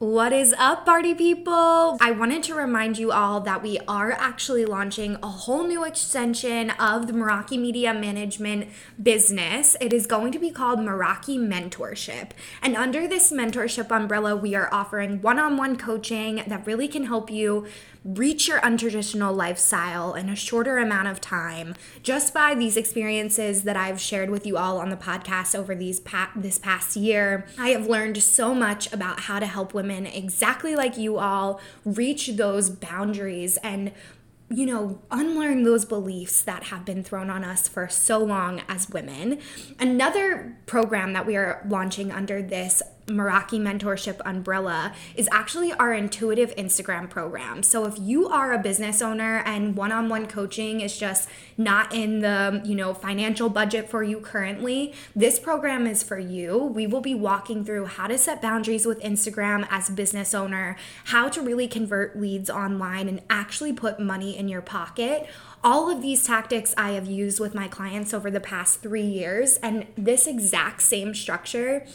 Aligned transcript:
What 0.00 0.32
is 0.32 0.54
up, 0.56 0.86
party 0.86 1.12
people? 1.12 1.98
I 2.00 2.10
wanted 2.12 2.42
to 2.44 2.54
remind 2.54 2.96
you 2.96 3.12
all 3.12 3.38
that 3.42 3.62
we 3.62 3.78
are 3.86 4.12
actually 4.12 4.64
launching 4.64 5.18
a 5.22 5.28
whole 5.28 5.64
new 5.64 5.84
extension 5.84 6.70
of 6.70 7.06
the 7.06 7.12
Meraki 7.12 7.60
Media 7.60 7.92
Management 7.92 8.68
business. 9.02 9.76
It 9.78 9.92
is 9.92 10.06
going 10.06 10.32
to 10.32 10.38
be 10.38 10.50
called 10.50 10.78
Meraki 10.78 11.38
Mentorship. 11.38 12.30
And 12.62 12.76
under 12.76 13.06
this 13.06 13.30
mentorship 13.30 13.94
umbrella, 13.94 14.34
we 14.34 14.54
are 14.54 14.72
offering 14.72 15.20
one 15.20 15.38
on 15.38 15.58
one 15.58 15.76
coaching 15.76 16.44
that 16.46 16.66
really 16.66 16.88
can 16.88 17.04
help 17.04 17.30
you 17.30 17.66
reach 18.04 18.48
your 18.48 18.60
untraditional 18.60 19.34
lifestyle 19.34 20.14
in 20.14 20.28
a 20.28 20.36
shorter 20.36 20.78
amount 20.78 21.08
of 21.08 21.20
time 21.20 21.74
just 22.02 22.32
by 22.32 22.54
these 22.54 22.76
experiences 22.76 23.64
that 23.64 23.76
I've 23.76 24.00
shared 24.00 24.30
with 24.30 24.46
you 24.46 24.56
all 24.56 24.78
on 24.78 24.88
the 24.88 24.96
podcast 24.96 25.54
over 25.54 25.74
these 25.74 26.00
pa- 26.00 26.32
this 26.34 26.58
past 26.58 26.96
year. 26.96 27.46
I 27.58 27.70
have 27.70 27.86
learned 27.86 28.22
so 28.22 28.54
much 28.54 28.90
about 28.92 29.20
how 29.20 29.38
to 29.38 29.46
help 29.46 29.74
women 29.74 30.06
exactly 30.06 30.74
like 30.74 30.96
you 30.96 31.18
all 31.18 31.60
reach 31.84 32.28
those 32.28 32.70
boundaries 32.70 33.58
and 33.58 33.92
you 34.52 34.66
know, 34.66 35.00
unlearn 35.12 35.62
those 35.62 35.84
beliefs 35.84 36.42
that 36.42 36.64
have 36.64 36.84
been 36.84 37.04
thrown 37.04 37.30
on 37.30 37.44
us 37.44 37.68
for 37.68 37.88
so 37.88 38.18
long 38.18 38.62
as 38.68 38.90
women. 38.90 39.38
Another 39.78 40.56
program 40.66 41.12
that 41.12 41.24
we 41.24 41.36
are 41.36 41.64
launching 41.68 42.10
under 42.10 42.42
this 42.42 42.82
Meraki 43.06 43.60
mentorship 43.60 44.20
umbrella 44.24 44.92
is 45.16 45.28
actually 45.32 45.72
our 45.72 45.92
intuitive 45.92 46.54
Instagram 46.54 47.10
program. 47.10 47.62
So 47.62 47.84
if 47.86 47.98
you 47.98 48.28
are 48.28 48.52
a 48.52 48.58
business 48.58 49.02
owner 49.02 49.38
and 49.44 49.76
one-on-one 49.76 50.26
coaching 50.26 50.80
is 50.80 50.96
just 50.96 51.28
not 51.56 51.92
in 51.92 52.20
the, 52.20 52.62
you 52.64 52.76
know, 52.76 52.94
financial 52.94 53.48
budget 53.48 53.88
for 53.88 54.04
you 54.04 54.20
currently, 54.20 54.94
this 55.16 55.40
program 55.40 55.86
is 55.86 56.04
for 56.04 56.18
you. 56.18 56.56
We 56.56 56.86
will 56.86 57.00
be 57.00 57.14
walking 57.14 57.64
through 57.64 57.86
how 57.86 58.06
to 58.06 58.16
set 58.16 58.40
boundaries 58.40 58.86
with 58.86 59.00
Instagram 59.00 59.66
as 59.70 59.88
a 59.88 59.92
business 59.92 60.32
owner, 60.32 60.76
how 61.06 61.28
to 61.30 61.42
really 61.42 61.66
convert 61.66 62.16
leads 62.16 62.48
online 62.48 63.08
and 63.08 63.22
actually 63.28 63.72
put 63.72 63.98
money 63.98 64.38
in 64.40 64.48
your 64.48 64.62
pocket. 64.62 65.28
All 65.62 65.88
of 65.88 66.02
these 66.02 66.26
tactics 66.26 66.74
I 66.76 66.92
have 66.92 67.06
used 67.06 67.38
with 67.38 67.54
my 67.54 67.68
clients 67.68 68.12
over 68.12 68.30
the 68.30 68.40
past 68.40 68.80
three 68.80 69.06
years, 69.06 69.58
and 69.58 69.86
this 69.96 70.26
exact 70.26 70.82
same 70.82 71.14
structure 71.14 71.86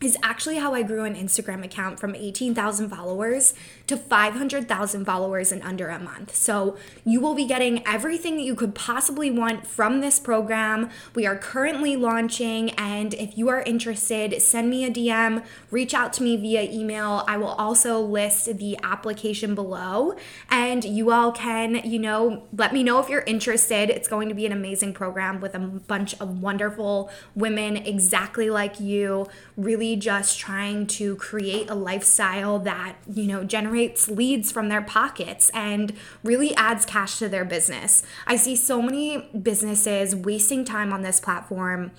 is 0.00 0.16
actually 0.22 0.58
how 0.58 0.74
I 0.74 0.82
grew 0.82 1.02
an 1.02 1.16
Instagram 1.16 1.64
account 1.64 1.98
from 1.98 2.14
18,000 2.14 2.88
followers 2.88 3.54
to 3.88 3.96
500,000 3.96 5.04
followers 5.04 5.50
in 5.50 5.62
under 5.62 5.88
a 5.88 5.98
month. 5.98 6.34
So 6.34 6.76
you 7.04 7.20
will 7.20 7.34
be 7.34 7.46
getting 7.46 7.86
everything 7.86 8.36
that 8.36 8.42
you 8.42 8.54
could 8.54 8.74
possibly 8.74 9.30
want 9.30 9.66
from 9.66 10.00
this 10.00 10.18
program. 10.18 10.90
We 11.14 11.26
are 11.26 11.36
currently 11.36 11.96
launching, 11.96 12.70
and 12.72 13.14
if 13.14 13.36
you 13.36 13.48
are 13.48 13.62
interested, 13.62 14.40
send 14.42 14.70
me 14.70 14.84
a 14.84 14.90
DM, 14.90 15.44
reach 15.70 15.94
out 15.94 16.12
to 16.14 16.22
me 16.22 16.36
via 16.36 16.70
email. 16.70 17.24
I 17.26 17.38
will 17.38 17.48
also 17.48 18.00
list 18.00 18.58
the 18.58 18.78
application 18.82 19.54
below, 19.54 20.14
and 20.50 20.84
you 20.84 21.10
all 21.10 21.32
can, 21.32 21.76
you 21.76 21.98
know, 21.98 22.44
let 22.56 22.72
me 22.72 22.82
know 22.82 22.98
if 22.98 23.08
you're 23.08 23.22
interested. 23.22 23.90
It's 23.90 24.08
going 24.08 24.28
to 24.28 24.34
be 24.34 24.44
an 24.46 24.52
amazing 24.52 24.92
program 24.92 25.40
with 25.40 25.54
a 25.54 25.58
bunch 25.58 26.14
of 26.20 26.42
wonderful 26.42 27.10
women 27.34 27.76
exactly 27.78 28.50
like 28.50 28.78
you, 28.78 29.26
really 29.56 29.96
just 29.96 30.38
trying 30.38 30.86
to 30.86 31.16
create 31.16 31.70
a 31.70 31.74
lifestyle 31.74 32.58
that, 32.58 32.96
you 33.10 33.24
know, 33.24 33.44
generates 33.44 33.77
generates 33.78 34.08
leads 34.08 34.50
from 34.50 34.68
their 34.68 34.82
pockets 34.82 35.50
and 35.54 35.92
really 36.24 36.54
adds 36.56 36.84
cash 36.84 37.18
to 37.18 37.28
their 37.28 37.44
business. 37.44 38.02
I 38.26 38.36
see 38.36 38.56
so 38.56 38.82
many 38.82 39.28
businesses 39.40 40.14
wasting 40.16 40.64
time 40.64 40.92
on 40.92 41.02
this 41.02 41.20
platform 41.20 41.92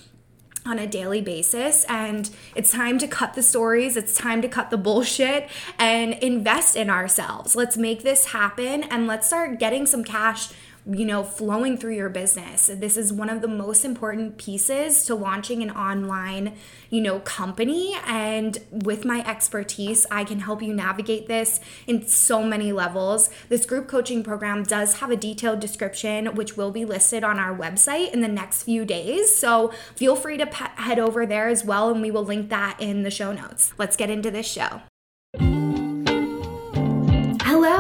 on 0.66 0.78
a 0.78 0.86
daily 0.86 1.22
basis 1.22 1.86
and 1.86 2.30
it's 2.54 2.72
time 2.72 3.00
to 3.00 3.08
cut 3.08 3.34
the 3.34 3.42
stories 3.42 3.96
it's 3.96 4.14
time 4.18 4.42
to 4.42 4.48
cut 4.48 4.70
the 4.70 4.78
bullshit 4.78 5.50
and 5.80 6.14
invest 6.16 6.76
in 6.76 6.90
ourselves 6.90 7.56
let's 7.56 7.78
make 7.78 8.04
this 8.04 8.26
happen 8.26 8.84
and 8.84 9.08
let's 9.08 9.26
start 9.26 9.58
getting 9.58 9.86
some 9.86 10.04
cash 10.04 10.50
you 10.86 11.06
know, 11.06 11.24
flowing 11.24 11.78
through 11.78 11.96
your 11.96 12.10
business. 12.10 12.70
This 12.74 12.98
is 12.98 13.12
one 13.14 13.30
of 13.30 13.42
the 13.42 13.48
most 13.48 13.86
important 13.86 14.38
pieces 14.38 15.06
to 15.06 15.16
launching 15.16 15.62
an 15.62 15.72
online, 15.72 16.56
you 16.90 17.02
know, 17.02 17.20
company. 17.20 17.95
And 18.06 18.58
with 18.72 19.06
my 19.06 19.23
expertise, 19.26 20.06
I 20.10 20.23
can 20.23 20.39
help 20.39 20.62
you 20.62 20.73
navigate 20.73 21.28
this 21.28 21.60
in 21.88 22.08
so 22.08 22.44
many 22.44 22.72
levels. 22.72 23.30
This 23.50 23.66
group 23.66 23.88
coaching 23.88 24.23
program 24.23 24.64
does 24.64 25.00
have 25.00 25.12
a 25.12 25.16
detailed 25.16 25.60
description, 25.60 26.36
which 26.36 26.58
will 26.58 26.72
be 26.72 26.86
listed 26.86 27.23
on 27.23 27.39
our 27.39 27.56
website 27.56 28.12
in 28.12 28.22
the 28.22 28.28
next 28.28 28.64
few 28.64 28.86
days. 28.86 29.36
So 29.36 29.72
feel 29.95 30.16
free 30.16 30.38
to 30.38 30.45
pe- 30.45 30.76
head 30.76 31.00
over 31.00 31.26
there 31.26 31.48
as 31.48 31.64
well, 31.64 31.89
and 31.89 32.02
we 32.02 32.12
will 32.12 32.26
link 32.26 32.50
that 32.50 32.80
in 32.80 33.04
the 33.04 33.12
show 33.12 33.32
notes. 33.32 33.73
Let's 33.78 33.95
get 33.95 34.10
into 34.10 34.32
this 34.32 34.48
show. 34.48 34.82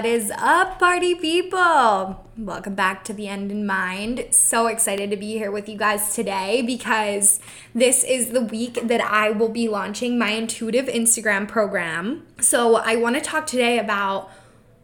What 0.00 0.08
is 0.08 0.32
up, 0.38 0.78
party 0.78 1.14
people? 1.14 2.24
Welcome 2.38 2.74
back 2.74 3.04
to 3.04 3.12
the 3.12 3.28
End 3.28 3.52
in 3.52 3.66
Mind. 3.66 4.28
So 4.30 4.66
excited 4.66 5.10
to 5.10 5.16
be 5.18 5.32
here 5.32 5.50
with 5.50 5.68
you 5.68 5.76
guys 5.76 6.14
today 6.14 6.62
because 6.62 7.38
this 7.74 8.02
is 8.02 8.30
the 8.30 8.40
week 8.40 8.78
that 8.82 9.02
I 9.02 9.28
will 9.30 9.50
be 9.50 9.68
launching 9.68 10.18
my 10.18 10.30
intuitive 10.30 10.86
Instagram 10.86 11.46
program. 11.46 12.26
So, 12.40 12.76
I 12.76 12.96
want 12.96 13.16
to 13.16 13.20
talk 13.20 13.46
today 13.46 13.78
about 13.78 14.30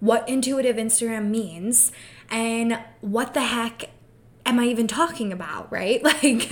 what 0.00 0.28
intuitive 0.28 0.76
Instagram 0.76 1.30
means 1.30 1.92
and 2.30 2.78
what 3.00 3.32
the 3.32 3.40
heck 3.40 3.88
am 4.44 4.60
I 4.60 4.66
even 4.66 4.86
talking 4.86 5.32
about, 5.32 5.72
right? 5.72 6.02
Like, 6.02 6.46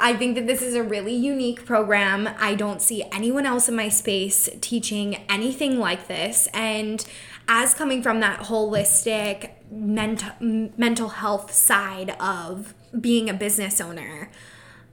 I 0.00 0.16
think 0.18 0.36
that 0.36 0.46
this 0.46 0.62
is 0.62 0.74
a 0.74 0.82
really 0.82 1.14
unique 1.14 1.66
program. 1.66 2.30
I 2.38 2.54
don't 2.54 2.80
see 2.80 3.04
anyone 3.12 3.44
else 3.44 3.68
in 3.68 3.76
my 3.76 3.90
space 3.90 4.48
teaching 4.62 5.16
anything 5.28 5.78
like 5.78 6.08
this. 6.08 6.48
And 6.54 7.04
as 7.52 7.74
coming 7.74 8.00
from 8.00 8.20
that 8.20 8.42
holistic 8.42 9.50
mental 9.72 10.30
mental 10.40 11.08
health 11.08 11.52
side 11.52 12.10
of 12.20 12.74
being 12.98 13.28
a 13.28 13.34
business 13.34 13.80
owner, 13.80 14.30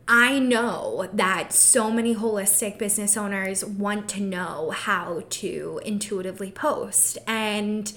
I 0.08 0.40
know 0.40 1.08
that 1.14 1.54
so 1.54 1.92
many 1.92 2.16
holistic 2.16 2.80
business 2.80 3.16
owners 3.16 3.64
want 3.64 4.10
to 4.10 4.22
know 4.22 4.72
how 4.72 5.24
to 5.30 5.80
intuitively 5.86 6.52
post 6.52 7.20
and 7.28 7.94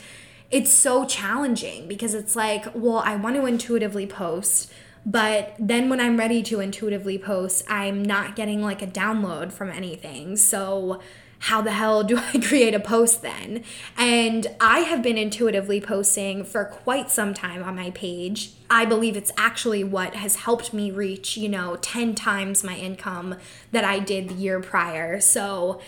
it's 0.51 0.71
so 0.71 1.07
challenging 1.07 1.89
because 1.89 2.13
it's 2.13 2.37
like, 2.37 2.67
well, 2.75 2.99
I 2.99 3.17
want 3.17 3.37
to 3.37 3.47
intuitively 3.47 4.07
post, 4.07 4.71
but 5.07 5.55
then 5.59 5.89
when 5.89 6.01
I'm 6.01 6.19
ready 6.19 6.43
to 6.43 6.61
intuitively 6.61 7.17
post, 7.17 7.65
I'm 7.67 8.03
not 8.03 8.37
getting 8.37 8.61
like 8.61 8.83
a 8.83 8.87
download 8.87 9.53
from 9.53 9.71
anything. 9.71 10.37
So 10.37 11.01
how 11.41 11.63
the 11.63 11.73
hell 11.73 12.05
do 12.05 12.19
I 12.19 12.39
create 12.47 12.75
a 12.75 12.81
post 12.81 13.23
then? 13.23 13.65
And 13.97 14.47
I 14.61 14.81
have 14.81 15.03
been 15.03 15.19
intuitively 15.19 15.81
posting 15.81 16.45
for 16.45 16.65
quite 16.65 17.11
some 17.11 17.35
time 17.35 17.63
on 17.63 17.75
my 17.75 17.91
page. 17.91 18.53
I 18.69 18.85
believe 18.85 19.17
it's 19.17 19.33
actually 19.37 19.83
what 19.83 20.15
has 20.15 20.37
helped 20.37 20.73
me 20.73 20.91
reach, 20.91 21.37
you 21.37 21.49
know, 21.49 21.77
10 21.77 22.15
times 22.15 22.63
my 22.63 22.77
income 22.77 23.37
that 23.73 23.85
I 23.85 23.99
did 23.99 24.29
the 24.29 24.35
year 24.35 24.61
prior. 24.61 25.21
So, 25.21 25.81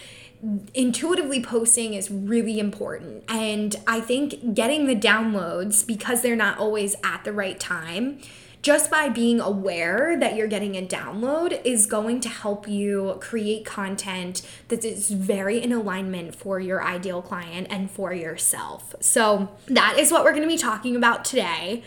intuitively 0.74 1.40
posting 1.40 1.94
is 1.94 2.10
really 2.10 2.58
important. 2.58 3.22
And 3.28 3.76
I 3.86 4.00
think 4.00 4.54
getting 4.54 4.86
the 4.86 4.96
downloads, 4.96 5.86
because 5.86 6.22
they're 6.22 6.34
not 6.34 6.58
always 6.58 6.96
at 7.04 7.22
the 7.24 7.32
right 7.32 7.60
time, 7.60 8.18
just 8.62 8.90
by 8.90 9.08
being 9.08 9.40
aware 9.40 10.16
that 10.18 10.36
you're 10.36 10.46
getting 10.46 10.76
a 10.76 10.86
download 10.86 11.60
is 11.64 11.86
going 11.86 12.20
to 12.20 12.28
help 12.28 12.68
you 12.68 13.18
create 13.20 13.64
content 13.64 14.40
that 14.68 14.84
is 14.84 15.10
very 15.10 15.60
in 15.60 15.72
alignment 15.72 16.34
for 16.34 16.60
your 16.60 16.82
ideal 16.82 17.20
client 17.20 17.66
and 17.70 17.90
for 17.90 18.14
yourself. 18.14 18.94
So, 19.00 19.50
that 19.66 19.98
is 19.98 20.12
what 20.12 20.22
we're 20.22 20.30
going 20.30 20.42
to 20.42 20.48
be 20.48 20.56
talking 20.56 20.94
about 20.94 21.24
today. 21.24 21.82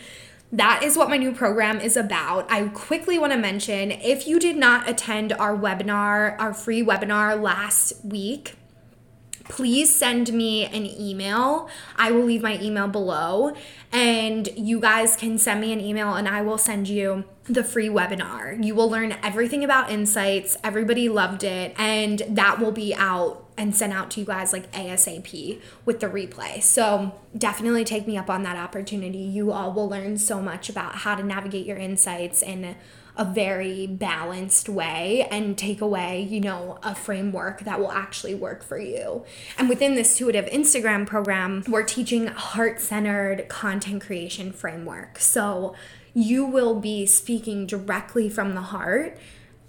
That 0.52 0.82
is 0.84 0.96
what 0.96 1.08
my 1.08 1.16
new 1.16 1.32
program 1.32 1.80
is 1.80 1.96
about. 1.96 2.50
I 2.50 2.68
quickly 2.68 3.18
want 3.18 3.32
to 3.32 3.38
mention 3.38 3.90
if 3.90 4.28
you 4.28 4.38
did 4.38 4.56
not 4.56 4.88
attend 4.88 5.32
our 5.32 5.56
webinar, 5.56 6.38
our 6.38 6.54
free 6.54 6.84
webinar 6.84 7.40
last 7.40 8.04
week, 8.04 8.54
please 9.48 9.94
send 9.94 10.32
me 10.32 10.64
an 10.66 10.86
email. 10.86 11.68
I 11.96 12.10
will 12.12 12.24
leave 12.24 12.42
my 12.42 12.60
email 12.60 12.88
below, 12.88 13.54
and 13.92 14.48
you 14.56 14.80
guys 14.80 15.16
can 15.16 15.38
send 15.38 15.60
me 15.60 15.72
an 15.72 15.80
email, 15.80 16.14
and 16.14 16.28
I 16.28 16.42
will 16.42 16.58
send 16.58 16.88
you 16.88 17.24
the 17.44 17.64
free 17.64 17.88
webinar. 17.88 18.62
You 18.64 18.74
will 18.74 18.90
learn 18.90 19.16
everything 19.22 19.62
about 19.62 19.90
insights. 19.90 20.56
Everybody 20.64 21.08
loved 21.08 21.44
it, 21.44 21.74
and 21.78 22.22
that 22.28 22.58
will 22.58 22.72
be 22.72 22.94
out 22.94 23.44
and 23.58 23.74
sent 23.74 23.92
out 23.92 24.10
to 24.10 24.20
you 24.20 24.26
guys 24.26 24.52
like 24.52 24.70
ASAP 24.72 25.60
with 25.84 26.00
the 26.00 26.08
replay. 26.08 26.62
So 26.62 27.12
definitely 27.36 27.84
take 27.84 28.06
me 28.06 28.16
up 28.18 28.28
on 28.28 28.42
that 28.42 28.56
opportunity. 28.56 29.18
You 29.18 29.52
all 29.52 29.72
will 29.72 29.88
learn 29.88 30.18
so 30.18 30.42
much 30.42 30.68
about 30.68 30.96
how 30.96 31.14
to 31.14 31.22
navigate 31.22 31.64
your 31.66 31.78
insights 31.78 32.42
and 32.42 32.76
a 33.16 33.24
very 33.24 33.86
balanced 33.86 34.68
way 34.68 35.26
and 35.30 35.56
take 35.56 35.80
away, 35.80 36.22
you 36.22 36.40
know, 36.40 36.78
a 36.82 36.94
framework 36.94 37.60
that 37.60 37.80
will 37.80 37.92
actually 37.92 38.34
work 38.34 38.62
for 38.62 38.78
you. 38.78 39.24
And 39.58 39.68
within 39.68 39.94
this 39.94 40.12
intuitive 40.12 40.46
Instagram 40.46 41.06
program, 41.06 41.64
we're 41.68 41.82
teaching 41.82 42.26
heart 42.26 42.80
centered 42.80 43.48
content 43.48 44.02
creation 44.02 44.52
framework. 44.52 45.18
So 45.18 45.74
you 46.14 46.44
will 46.44 46.80
be 46.80 47.06
speaking 47.06 47.66
directly 47.66 48.28
from 48.28 48.54
the 48.54 48.62
heart 48.62 49.18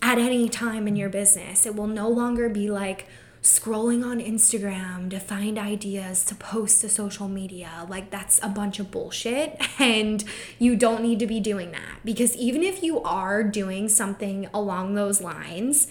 at 0.01 0.17
any 0.17 0.47
time 0.49 0.87
in 0.87 0.95
your 0.95 1.09
business. 1.09 1.65
It 1.65 1.75
will 1.75 1.87
no 1.87 2.07
longer 2.07 2.49
be 2.49 2.69
like, 2.69 3.07
scrolling 3.47 4.05
on 4.05 4.19
Instagram 4.19 5.09
to 5.09 5.19
find 5.19 5.57
ideas 5.57 6.23
to 6.25 6.35
post 6.35 6.81
to 6.81 6.89
social 6.89 7.27
media. 7.27 7.85
Like, 7.87 8.09
that's 8.11 8.39
a 8.43 8.49
bunch 8.49 8.79
of 8.79 8.91
bullshit. 8.91 9.59
And 9.79 10.23
you 10.57 10.75
don't 10.75 11.03
need 11.03 11.19
to 11.19 11.27
be 11.27 11.39
doing 11.39 11.71
that 11.71 11.99
because 12.03 12.35
even 12.35 12.63
if 12.63 12.81
you 12.81 13.01
are 13.03 13.43
doing 13.43 13.87
something 13.89 14.47
along 14.53 14.95
those 14.95 15.21
lines, 15.21 15.87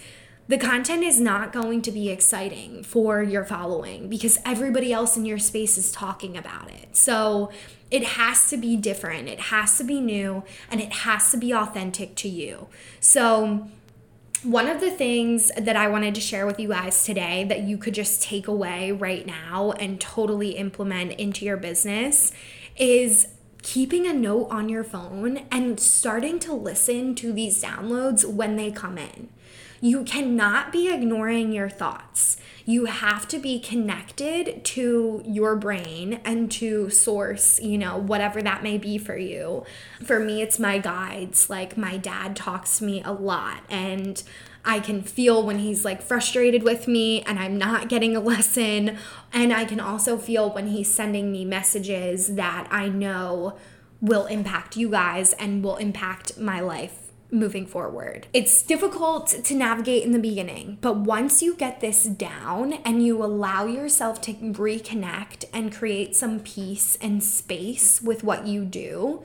the 0.47 0.57
content 0.57 1.03
is 1.03 1.19
not 1.19 1.51
going 1.51 1.81
to 1.83 1.91
be 1.91 2.09
exciting 2.09 2.83
for 2.83 3.23
your 3.23 3.45
following 3.45 4.09
because 4.09 4.37
everybody 4.45 4.91
else 4.93 5.17
in 5.17 5.25
your 5.25 5.39
space 5.39 5.77
is 5.77 5.91
talking 5.91 6.37
about 6.37 6.69
it. 6.69 6.95
So, 6.95 7.51
it 7.89 8.03
has 8.03 8.49
to 8.49 8.57
be 8.57 8.75
different, 8.75 9.29
it 9.29 9.39
has 9.39 9.77
to 9.77 9.83
be 9.83 10.01
new, 10.01 10.43
and 10.69 10.81
it 10.81 10.91
has 10.91 11.31
to 11.31 11.37
be 11.37 11.53
authentic 11.53 12.15
to 12.15 12.29
you. 12.29 12.67
So, 12.99 13.69
one 14.43 14.67
of 14.67 14.79
the 14.81 14.91
things 14.91 15.51
that 15.57 15.75
I 15.75 15.87
wanted 15.87 16.15
to 16.15 16.21
share 16.21 16.45
with 16.45 16.59
you 16.59 16.69
guys 16.69 17.03
today 17.03 17.43
that 17.45 17.61
you 17.61 17.77
could 17.77 17.93
just 17.93 18.21
take 18.21 18.47
away 18.47 18.91
right 18.91 19.25
now 19.25 19.71
and 19.73 19.99
totally 19.99 20.51
implement 20.51 21.13
into 21.13 21.43
your 21.43 21.57
business 21.57 22.31
is 22.75 23.29
keeping 23.63 24.05
a 24.05 24.13
note 24.13 24.47
on 24.49 24.69
your 24.69 24.83
phone 24.83 25.45
and 25.51 25.79
starting 25.79 26.39
to 26.39 26.53
listen 26.53 27.15
to 27.15 27.33
these 27.33 27.61
downloads 27.63 28.25
when 28.25 28.55
they 28.55 28.71
come 28.71 28.97
in. 28.97 29.29
You 29.79 30.03
cannot 30.03 30.71
be 30.71 30.91
ignoring 30.91 31.51
your 31.51 31.69
thoughts. 31.69 32.37
You 32.65 32.85
have 32.85 33.27
to 33.29 33.37
be 33.37 33.59
connected 33.59 34.65
to 34.65 35.21
your 35.25 35.55
brain 35.55 36.19
and 36.25 36.51
to 36.53 36.89
source, 36.89 37.59
you 37.61 37.77
know, 37.77 37.97
whatever 37.97 38.41
that 38.41 38.63
may 38.63 38.77
be 38.77 38.97
for 38.97 39.15
you. 39.15 39.65
For 40.03 40.19
me, 40.19 40.41
it's 40.41 40.59
my 40.59 40.79
guides. 40.79 41.49
Like, 41.49 41.77
my 41.77 41.97
dad 41.97 42.35
talks 42.35 42.79
to 42.79 42.85
me 42.85 43.01
a 43.03 43.13
lot, 43.13 43.61
and 43.69 44.21
I 44.65 44.81
can 44.81 45.01
feel 45.01 45.43
when 45.43 45.59
he's 45.59 45.85
like 45.85 46.01
frustrated 46.01 46.63
with 46.63 46.89
me 46.89 47.21
and 47.21 47.39
I'm 47.39 47.57
not 47.57 47.87
getting 47.87 48.17
a 48.17 48.19
lesson. 48.19 48.97
And 49.31 49.53
I 49.53 49.63
can 49.63 49.79
also 49.79 50.17
feel 50.17 50.53
when 50.53 50.67
he's 50.67 50.93
sending 50.93 51.31
me 51.31 51.45
messages 51.45 52.35
that 52.35 52.67
I 52.69 52.89
know 52.89 53.57
will 54.01 54.25
impact 54.25 54.75
you 54.75 54.89
guys 54.89 55.31
and 55.33 55.63
will 55.63 55.77
impact 55.77 56.37
my 56.37 56.59
life 56.59 57.06
moving 57.29 57.65
forward. 57.65 58.27
It's 58.33 58.63
difficult 58.63 59.27
to 59.27 59.55
navigate 59.55 60.03
in 60.03 60.11
the 60.11 60.19
beginning, 60.19 60.77
but 60.81 60.97
once 60.97 61.41
you 61.41 61.55
get 61.55 61.81
this 61.81 62.03
down 62.03 62.73
and 62.73 63.05
you 63.05 63.23
allow 63.23 63.65
yourself 63.65 64.21
to 64.21 64.33
reconnect 64.33 65.45
and 65.53 65.73
create 65.73 66.15
some 66.15 66.39
peace 66.39 66.97
and 67.01 67.23
space 67.23 68.01
with 68.01 68.23
what 68.23 68.47
you 68.47 68.63
do, 68.63 69.23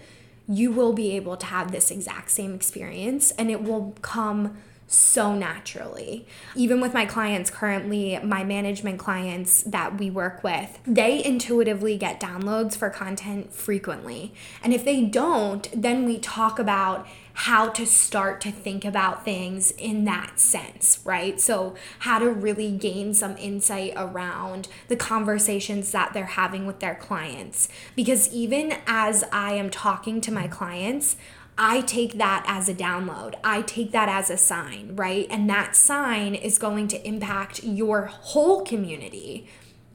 you 0.49 0.73
will 0.73 0.93
be 0.93 1.15
able 1.15 1.37
to 1.37 1.47
have 1.47 1.71
this 1.71 1.91
exact 1.91 2.31
same 2.31 2.55
experience 2.55 3.31
and 3.33 3.51
it 3.51 3.63
will 3.63 3.95
come 4.03 4.57
so 4.93 5.35
naturally. 5.35 6.27
Even 6.55 6.81
with 6.81 6.93
my 6.93 7.07
clients 7.07 7.51
currently, 7.51 8.19
my 8.23 8.45
management 8.45 8.99
clients 8.99 9.63
that 9.63 9.99
we 9.99 10.11
work 10.11 10.45
with, 10.45 10.79
they 10.87 11.25
intuitively 11.25 11.97
get 11.97 12.21
downloads 12.21 12.77
for 12.77 12.91
content 12.91 13.53
frequently. 13.55 14.35
And 14.63 14.75
if 14.75 14.85
they 14.85 15.03
don't, 15.03 15.69
then 15.75 16.05
we 16.05 16.19
talk 16.19 16.59
about 16.59 17.07
how 17.35 17.69
to 17.71 17.87
start 17.87 18.41
to 18.43 18.51
think 18.51 18.85
about 18.85 19.25
things 19.25 19.71
in 19.73 20.05
that 20.05 20.39
sense, 20.39 21.01
right? 21.05 21.41
So, 21.41 21.75
how 22.01 22.19
to 22.19 22.31
really 22.31 22.73
gain 22.73 23.15
some 23.15 23.37
insight 23.37 23.93
around 23.97 24.69
the 24.89 24.97
conversations 24.97 25.93
that 25.93 26.13
they're 26.13 26.25
having 26.25 26.67
with 26.67 26.81
their 26.81 26.95
clients. 26.95 27.69
Because 27.97 28.33
even 28.33 28.77
as 28.87 29.25
I 29.33 29.53
am 29.53 29.71
talking 29.71 30.21
to 30.23 30.33
my 30.33 30.49
clients, 30.49 31.17
I 31.57 31.83
take 31.83 32.15
that 32.15 32.45
as 32.47 32.69
a 32.69 32.75
download. 32.75 33.35
I 33.45 33.63
take 33.63 33.93
that 33.93 34.09
as 34.09 34.31
a 34.31 34.37
sign, 34.37 34.97
right? 34.97 35.27
And 35.31 35.49
that 35.51 35.77
sign 35.77 36.35
is 36.35 36.59
going 36.59 36.89
to 36.89 37.07
impact 37.07 37.63
your 37.63 38.07
whole 38.07 38.65
community 38.65 39.47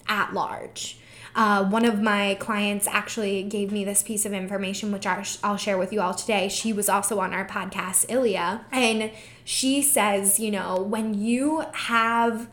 at 0.08 0.34
large. 0.34 1.00
Uh, 1.38 1.64
one 1.64 1.86
of 1.86 2.02
my 2.02 2.34
clients 2.40 2.88
actually 2.88 3.44
gave 3.44 3.72
me 3.72 3.86
this 3.86 4.02
piece 4.02 4.26
of 4.26 4.34
information, 4.34 4.92
which 4.92 5.06
I'll 5.06 5.56
share 5.56 5.78
with 5.78 5.94
you 5.94 6.02
all 6.02 6.16
today. 6.16 6.50
She 6.50 6.74
was 6.74 6.90
also 6.90 7.20
on 7.20 7.32
our 7.32 7.48
podcast, 7.48 8.08
Ilya, 8.10 8.66
and 8.72 9.12
she 9.44 9.84
says, 9.84 10.40
you 10.40 10.50
know, 10.50 10.82
when 10.82 11.14
you 11.14 11.64
have 11.74 12.50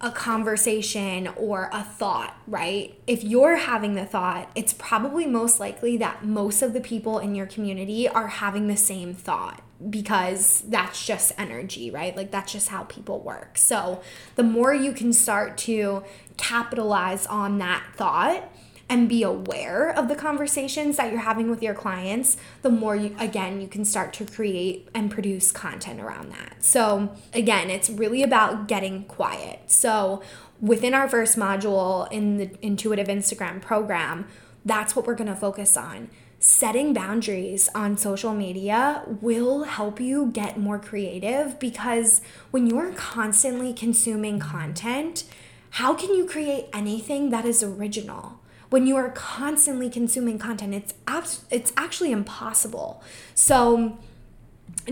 a 0.00 0.10
conversation 0.10 1.28
or 1.36 1.68
a 1.74 1.82
thought, 1.82 2.34
right? 2.46 2.98
If 3.06 3.22
you're 3.22 3.56
having 3.56 3.96
the 3.96 4.06
thought, 4.06 4.50
it's 4.54 4.72
probably 4.72 5.26
most 5.26 5.60
likely 5.60 5.98
that 5.98 6.24
most 6.24 6.62
of 6.62 6.72
the 6.72 6.80
people 6.80 7.18
in 7.18 7.34
your 7.34 7.46
community 7.46 8.08
are 8.08 8.28
having 8.28 8.66
the 8.66 8.76
same 8.78 9.12
thought 9.12 9.62
because 9.90 10.62
that's 10.66 11.04
just 11.04 11.32
energy, 11.38 11.90
right? 11.90 12.16
Like 12.16 12.30
that's 12.30 12.52
just 12.52 12.68
how 12.68 12.84
people 12.84 13.20
work. 13.20 13.58
So 13.58 14.00
the 14.34 14.42
more 14.42 14.74
you 14.74 14.92
can 14.92 15.12
start 15.12 15.58
to 15.58 16.02
capitalize 16.36 17.26
on 17.26 17.58
that 17.58 17.84
thought, 17.94 18.50
and 18.88 19.08
be 19.08 19.22
aware 19.22 19.90
of 19.90 20.08
the 20.08 20.14
conversations 20.14 20.96
that 20.96 21.10
you're 21.10 21.20
having 21.20 21.50
with 21.50 21.62
your 21.62 21.74
clients, 21.74 22.36
the 22.62 22.70
more 22.70 22.94
you, 22.94 23.14
again, 23.18 23.60
you 23.60 23.66
can 23.66 23.84
start 23.84 24.12
to 24.12 24.24
create 24.24 24.88
and 24.94 25.10
produce 25.10 25.50
content 25.50 26.00
around 26.00 26.30
that. 26.30 26.62
So, 26.62 27.14
again, 27.34 27.68
it's 27.68 27.90
really 27.90 28.22
about 28.22 28.68
getting 28.68 29.04
quiet. 29.04 29.62
So, 29.66 30.22
within 30.60 30.94
our 30.94 31.08
first 31.08 31.36
module 31.36 32.10
in 32.12 32.36
the 32.36 32.50
intuitive 32.62 33.08
Instagram 33.08 33.60
program, 33.60 34.28
that's 34.64 34.94
what 34.94 35.06
we're 35.06 35.14
going 35.14 35.30
to 35.30 35.36
focus 35.36 35.76
on. 35.76 36.08
Setting 36.48 36.94
boundaries 36.94 37.68
on 37.74 37.96
social 37.98 38.32
media 38.32 39.02
will 39.20 39.64
help 39.64 39.98
you 39.98 40.30
get 40.32 40.56
more 40.56 40.78
creative 40.78 41.58
because 41.58 42.20
when 42.52 42.68
you're 42.68 42.92
constantly 42.92 43.74
consuming 43.74 44.38
content, 44.38 45.24
how 45.70 45.92
can 45.92 46.14
you 46.14 46.24
create 46.24 46.66
anything 46.72 47.30
that 47.30 47.44
is 47.44 47.64
original? 47.64 48.38
when 48.68 48.84
you 48.84 48.96
are 48.96 49.10
constantly 49.10 49.88
consuming 49.88 50.40
content 50.40 50.74
it's 50.74 50.92
abs- 51.06 51.44
it's 51.52 51.72
actually 51.76 52.10
impossible 52.10 53.00
so 53.32 53.96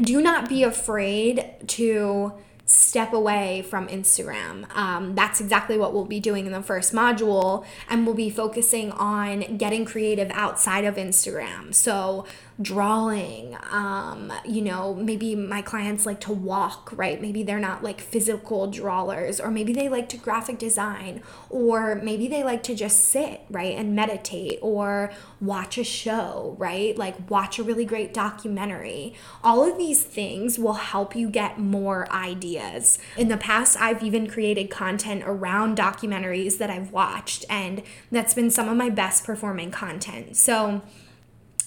do 0.00 0.22
not 0.22 0.48
be 0.48 0.62
afraid 0.62 1.44
to 1.66 2.32
step 2.66 3.12
away 3.12 3.62
from 3.62 3.88
Instagram. 3.88 4.74
Um, 4.74 5.14
that's 5.14 5.40
exactly 5.40 5.76
what 5.76 5.92
we'll 5.92 6.06
be 6.06 6.20
doing 6.20 6.46
in 6.46 6.52
the 6.52 6.62
first 6.62 6.94
module, 6.94 7.64
and 7.88 8.06
we'll 8.06 8.14
be 8.14 8.30
focusing 8.30 8.90
on 8.92 9.58
getting 9.58 9.84
creative 9.84 10.30
outside 10.30 10.84
of 10.84 10.96
Instagram. 10.96 11.74
So, 11.74 12.26
drawing 12.62 13.56
um 13.72 14.32
you 14.44 14.62
know 14.62 14.94
maybe 14.94 15.34
my 15.34 15.60
clients 15.60 16.06
like 16.06 16.20
to 16.20 16.32
walk 16.32 16.92
right? 16.94 17.20
Maybe 17.20 17.42
they're 17.42 17.58
not 17.58 17.82
like 17.82 18.00
physical 18.00 18.68
drawers 18.68 19.40
or 19.40 19.50
maybe 19.50 19.72
they 19.72 19.88
like 19.88 20.08
to 20.10 20.16
graphic 20.16 20.58
design 20.58 21.20
or 21.50 21.96
maybe 21.96 22.28
they 22.28 22.44
like 22.44 22.62
to 22.64 22.74
just 22.74 23.04
sit 23.04 23.42
right 23.50 23.74
and 23.76 23.96
meditate 23.96 24.60
or 24.62 25.12
watch 25.40 25.78
a 25.78 25.84
show 25.84 26.54
right? 26.58 26.96
Like 26.96 27.28
watch 27.28 27.58
a 27.58 27.64
really 27.64 27.84
great 27.84 28.14
documentary. 28.14 29.14
All 29.42 29.68
of 29.68 29.76
these 29.76 30.04
things 30.04 30.58
will 30.58 30.74
help 30.74 31.16
you 31.16 31.30
get 31.30 31.58
more 31.58 32.10
ideas. 32.12 32.98
In 33.16 33.28
the 33.28 33.36
past 33.36 33.76
i've 33.80 34.02
even 34.02 34.28
created 34.28 34.70
content 34.70 35.24
around 35.26 35.76
documentaries 35.76 36.58
that 36.58 36.70
i've 36.70 36.92
watched 36.92 37.44
and 37.50 37.82
that's 38.12 38.34
been 38.34 38.50
some 38.50 38.68
of 38.68 38.76
my 38.76 38.90
best 38.90 39.24
performing 39.24 39.72
content. 39.72 40.36
So 40.36 40.82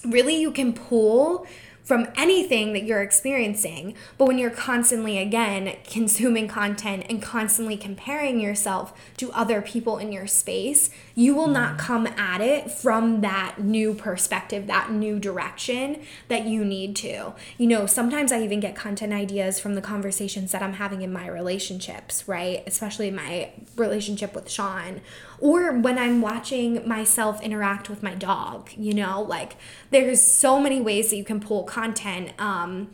really 0.04 0.40
you 0.40 0.50
can 0.50 0.72
pull 0.72 1.46
from 1.88 2.06
anything 2.16 2.74
that 2.74 2.84
you're 2.84 3.02
experiencing. 3.02 3.94
But 4.18 4.26
when 4.26 4.36
you're 4.36 4.50
constantly, 4.50 5.16
again, 5.16 5.74
consuming 5.84 6.46
content 6.46 7.06
and 7.08 7.22
constantly 7.22 7.78
comparing 7.78 8.40
yourself 8.40 8.92
to 9.16 9.32
other 9.32 9.62
people 9.62 9.96
in 9.96 10.12
your 10.12 10.26
space, 10.26 10.90
you 11.18 11.34
will 11.34 11.48
not 11.48 11.76
come 11.78 12.06
at 12.06 12.40
it 12.40 12.70
from 12.70 13.22
that 13.22 13.58
new 13.58 13.92
perspective, 13.92 14.68
that 14.68 14.92
new 14.92 15.18
direction 15.18 16.00
that 16.28 16.46
you 16.46 16.64
need 16.64 16.94
to. 16.94 17.32
You 17.56 17.66
know, 17.66 17.86
sometimes 17.86 18.30
I 18.30 18.40
even 18.40 18.60
get 18.60 18.76
content 18.76 19.12
ideas 19.12 19.58
from 19.58 19.74
the 19.74 19.80
conversations 19.82 20.52
that 20.52 20.62
I'm 20.62 20.74
having 20.74 21.02
in 21.02 21.12
my 21.12 21.26
relationships, 21.26 22.28
right? 22.28 22.62
Especially 22.68 23.10
my 23.10 23.50
relationship 23.74 24.32
with 24.32 24.48
Sean 24.48 25.00
or 25.40 25.72
when 25.72 25.98
I'm 25.98 26.20
watching 26.20 26.86
myself 26.86 27.42
interact 27.42 27.90
with 27.90 28.00
my 28.00 28.14
dog, 28.14 28.70
you 28.76 28.94
know, 28.94 29.20
like 29.20 29.56
there's 29.90 30.22
so 30.22 30.60
many 30.60 30.80
ways 30.80 31.10
that 31.10 31.16
you 31.16 31.24
can 31.24 31.40
pull 31.40 31.64
content. 31.64 32.30
Um, 32.40 32.90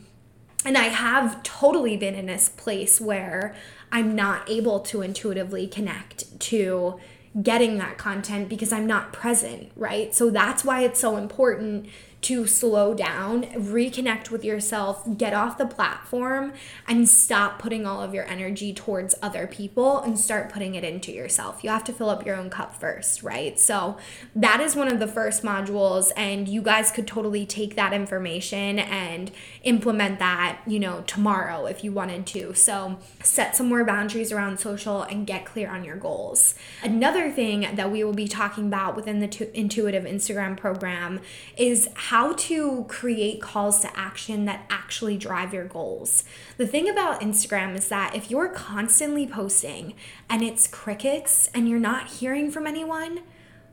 and 0.64 0.78
I 0.78 0.84
have 0.84 1.42
totally 1.42 1.98
been 1.98 2.14
in 2.14 2.24
this 2.24 2.48
place 2.48 3.02
where 3.02 3.54
I'm 3.92 4.16
not 4.16 4.48
able 4.48 4.80
to 4.80 5.02
intuitively 5.02 5.66
connect 5.66 6.40
to 6.40 6.98
getting 7.42 7.78
that 7.78 7.98
content 7.98 8.48
because 8.48 8.72
I'm 8.72 8.86
not 8.86 9.12
present, 9.12 9.72
right? 9.76 10.14
So 10.14 10.30
that's 10.30 10.64
why 10.64 10.84
it's 10.84 11.00
so 11.00 11.16
important 11.16 11.86
to 12.24 12.46
slow 12.46 12.94
down, 12.94 13.42
reconnect 13.52 14.30
with 14.30 14.46
yourself, 14.46 15.06
get 15.18 15.34
off 15.34 15.58
the 15.58 15.66
platform, 15.66 16.54
and 16.88 17.06
stop 17.06 17.58
putting 17.58 17.84
all 17.84 18.00
of 18.00 18.14
your 18.14 18.24
energy 18.24 18.72
towards 18.72 19.14
other 19.20 19.46
people 19.46 19.98
and 19.98 20.18
start 20.18 20.48
putting 20.48 20.74
it 20.74 20.84
into 20.84 21.12
yourself. 21.12 21.62
You 21.62 21.68
have 21.68 21.84
to 21.84 21.92
fill 21.92 22.08
up 22.08 22.24
your 22.24 22.36
own 22.36 22.48
cup 22.48 22.74
first, 22.74 23.22
right? 23.22 23.60
So, 23.60 23.98
that 24.34 24.60
is 24.60 24.74
one 24.74 24.90
of 24.90 25.00
the 25.00 25.06
first 25.06 25.42
modules, 25.42 26.12
and 26.16 26.48
you 26.48 26.62
guys 26.62 26.90
could 26.90 27.06
totally 27.06 27.44
take 27.44 27.76
that 27.76 27.92
information 27.92 28.78
and 28.78 29.30
implement 29.62 30.18
that, 30.18 30.60
you 30.66 30.80
know, 30.80 31.04
tomorrow 31.06 31.66
if 31.66 31.84
you 31.84 31.92
wanted 31.92 32.24
to. 32.28 32.54
So, 32.54 32.96
set 33.22 33.54
some 33.54 33.68
more 33.68 33.84
boundaries 33.84 34.32
around 34.32 34.60
social 34.60 35.02
and 35.02 35.26
get 35.26 35.44
clear 35.44 35.68
on 35.68 35.84
your 35.84 35.96
goals. 35.96 36.54
Another 36.82 37.30
thing 37.30 37.68
that 37.74 37.92
we 37.92 38.02
will 38.02 38.14
be 38.14 38.28
talking 38.28 38.68
about 38.68 38.96
within 38.96 39.20
the 39.20 39.50
intuitive 39.52 40.04
Instagram 40.04 40.56
program 40.56 41.20
is 41.58 41.88
how 41.94 42.13
how 42.14 42.32
to 42.32 42.84
create 42.86 43.42
calls 43.42 43.80
to 43.80 43.98
action 43.98 44.44
that 44.44 44.64
actually 44.70 45.18
drive 45.18 45.52
your 45.52 45.64
goals. 45.64 46.22
The 46.58 46.66
thing 46.66 46.88
about 46.88 47.22
Instagram 47.22 47.74
is 47.74 47.88
that 47.88 48.14
if 48.14 48.30
you're 48.30 48.50
constantly 48.50 49.26
posting 49.26 49.94
and 50.30 50.40
it's 50.40 50.68
crickets 50.68 51.50
and 51.52 51.68
you're 51.68 51.80
not 51.80 52.06
hearing 52.06 52.52
from 52.52 52.68
anyone, 52.68 53.22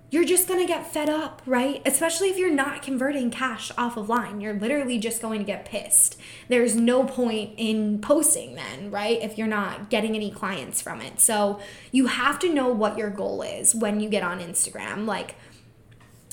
you're 0.10 0.26
just 0.26 0.48
gonna 0.48 0.66
get 0.66 0.92
fed 0.92 1.08
up, 1.08 1.44
right? 1.46 1.84
Especially 1.86 2.30
if 2.30 2.38
you're 2.40 2.50
not 2.50 2.82
converting 2.82 3.30
cash 3.30 3.72
off 3.78 3.96
of 3.96 4.10
line. 4.10 4.42
You're 4.42 4.56
literally 4.56 4.98
just 4.98 5.22
going 5.22 5.38
to 5.38 5.46
get 5.46 5.66
pissed. 5.66 6.20
There's 6.48 6.76
no 6.76 7.04
point 7.04 7.54
in 7.58 8.02
posting 8.02 8.56
then, 8.56 8.90
right? 8.90 9.22
If 9.22 9.38
you're 9.38 9.46
not 9.46 9.92
getting 9.92 10.16
any 10.16 10.32
clients 10.32 10.82
from 10.82 11.00
it. 11.00 11.20
So 11.20 11.60
you 11.92 12.08
have 12.08 12.40
to 12.40 12.52
know 12.52 12.70
what 12.70 12.98
your 12.98 13.12
goal 13.12 13.44
is 13.44 13.76
when 13.76 14.00
you 14.00 14.10
get 14.10 14.24
on 14.24 14.40
Instagram. 14.40 15.06
Like, 15.06 15.36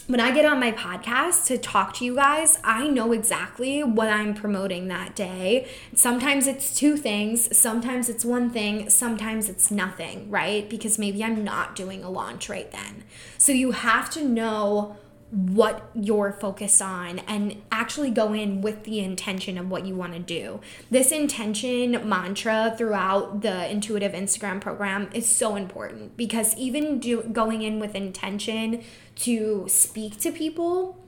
when 0.09 0.21
I 0.21 0.31
get 0.31 0.47
on 0.47 0.59
my 0.59 0.73
podcast 0.73 1.45
to 1.49 1.59
talk 1.59 1.93
to 1.97 2.05
you 2.05 2.15
guys, 2.15 2.59
I 2.65 2.89
know 2.89 3.13
exactly 3.13 3.85
what 3.85 4.09
I'm 4.09 4.33
promoting 4.33 4.89
that 4.89 5.15
day. 5.15 5.69
Sometimes 5.95 6.47
it's 6.47 6.75
two 6.75 6.97
things, 6.97 7.55
sometimes 7.55 8.09
it's 8.09 8.25
one 8.25 8.49
thing, 8.49 8.89
sometimes 8.89 9.51
it's 9.51 9.71
nothing, 9.71 10.31
right? 10.31 10.69
Because 10.69 10.99
maybe 10.99 11.23
I'm 11.23 11.45
not 11.45 11.77
doing 11.77 12.03
a 12.03 12.09
launch 12.09 12.49
right 12.49 12.73
then. 12.73 13.05
So 13.37 13.53
you 13.53 13.73
have 13.73 14.09
to 14.13 14.25
know 14.25 14.97
what 15.31 15.91
you're 15.95 16.33
focused 16.33 16.81
on 16.81 17.19
and 17.21 17.61
actually 17.71 18.11
go 18.11 18.33
in 18.33 18.63
with 18.63 18.85
the 18.85 19.01
intention 19.01 19.59
of 19.59 19.71
what 19.71 19.85
you 19.85 19.95
want 19.95 20.15
to 20.15 20.19
do. 20.19 20.61
This 20.91 21.13
intention 21.13 22.09
mantra 22.09 22.75
throughout 22.79 23.43
the 23.43 23.71
intuitive 23.71 24.13
Instagram 24.13 24.61
program 24.61 25.11
is 25.13 25.29
so 25.29 25.57
important 25.57 26.17
because 26.17 26.57
even 26.57 26.99
do, 26.99 27.23
going 27.25 27.63
in 27.63 27.79
with 27.79 27.95
intention 27.95 28.83
to 29.17 29.67
speak 29.69 30.19
to 30.21 30.33
people 30.33 30.99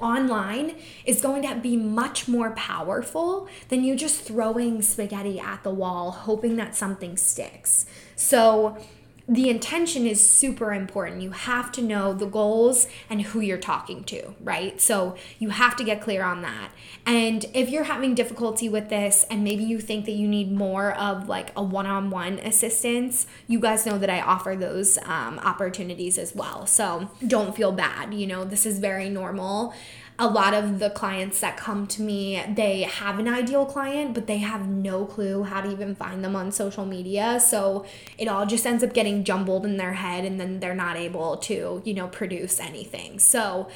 online 0.00 0.76
is 1.04 1.20
going 1.20 1.42
to 1.42 1.54
be 1.56 1.76
much 1.76 2.26
more 2.26 2.50
powerful 2.52 3.48
than 3.68 3.84
you 3.84 3.94
just 3.94 4.22
throwing 4.22 4.82
spaghetti 4.82 5.38
at 5.38 5.62
the 5.62 5.70
wall 5.70 6.10
hoping 6.10 6.56
that 6.56 6.74
something 6.74 7.16
sticks. 7.16 7.86
So 8.16 8.78
the 9.26 9.48
intention 9.48 10.06
is 10.06 10.28
super 10.28 10.74
important. 10.74 11.22
You 11.22 11.30
have 11.30 11.72
to 11.72 11.82
know 11.82 12.12
the 12.12 12.26
goals 12.26 12.86
and 13.08 13.22
who 13.22 13.40
you're 13.40 13.56
talking 13.56 14.04
to, 14.04 14.34
right? 14.40 14.78
So 14.80 15.16
you 15.38 15.48
have 15.48 15.76
to 15.76 15.84
get 15.84 16.02
clear 16.02 16.22
on 16.22 16.42
that. 16.42 16.70
And 17.06 17.46
if 17.54 17.70
you're 17.70 17.84
having 17.84 18.14
difficulty 18.14 18.68
with 18.68 18.90
this 18.90 19.24
and 19.30 19.42
maybe 19.42 19.64
you 19.64 19.80
think 19.80 20.04
that 20.04 20.12
you 20.12 20.28
need 20.28 20.52
more 20.52 20.92
of 20.92 21.26
like 21.26 21.52
a 21.56 21.62
one 21.62 21.86
on 21.86 22.10
one 22.10 22.38
assistance, 22.40 23.26
you 23.48 23.60
guys 23.60 23.86
know 23.86 23.96
that 23.96 24.10
I 24.10 24.20
offer 24.20 24.56
those 24.56 24.98
um, 25.04 25.38
opportunities 25.38 26.18
as 26.18 26.34
well. 26.34 26.66
So 26.66 27.10
don't 27.26 27.56
feel 27.56 27.72
bad. 27.72 28.12
You 28.12 28.26
know, 28.26 28.44
this 28.44 28.66
is 28.66 28.78
very 28.78 29.08
normal 29.08 29.72
a 30.18 30.28
lot 30.28 30.54
of 30.54 30.78
the 30.78 30.90
clients 30.90 31.40
that 31.40 31.56
come 31.56 31.86
to 31.88 32.02
me, 32.02 32.40
they 32.54 32.82
have 32.82 33.18
an 33.18 33.26
ideal 33.26 33.66
client, 33.66 34.14
but 34.14 34.28
they 34.28 34.38
have 34.38 34.68
no 34.68 35.04
clue 35.04 35.42
how 35.42 35.60
to 35.60 35.70
even 35.70 35.96
find 35.96 36.22
them 36.22 36.36
on 36.36 36.52
social 36.52 36.86
media. 36.86 37.40
So 37.40 37.84
it 38.16 38.28
all 38.28 38.46
just 38.46 38.64
ends 38.64 38.84
up 38.84 38.92
getting 38.92 39.24
jumbled 39.24 39.64
in 39.64 39.76
their 39.76 39.94
head 39.94 40.24
and 40.24 40.40
then 40.40 40.60
they're 40.60 40.74
not 40.74 40.96
able 40.96 41.38
to, 41.38 41.82
you 41.84 41.94
know, 41.94 42.06
produce 42.06 42.60
anything. 42.60 43.18
So 43.18 43.68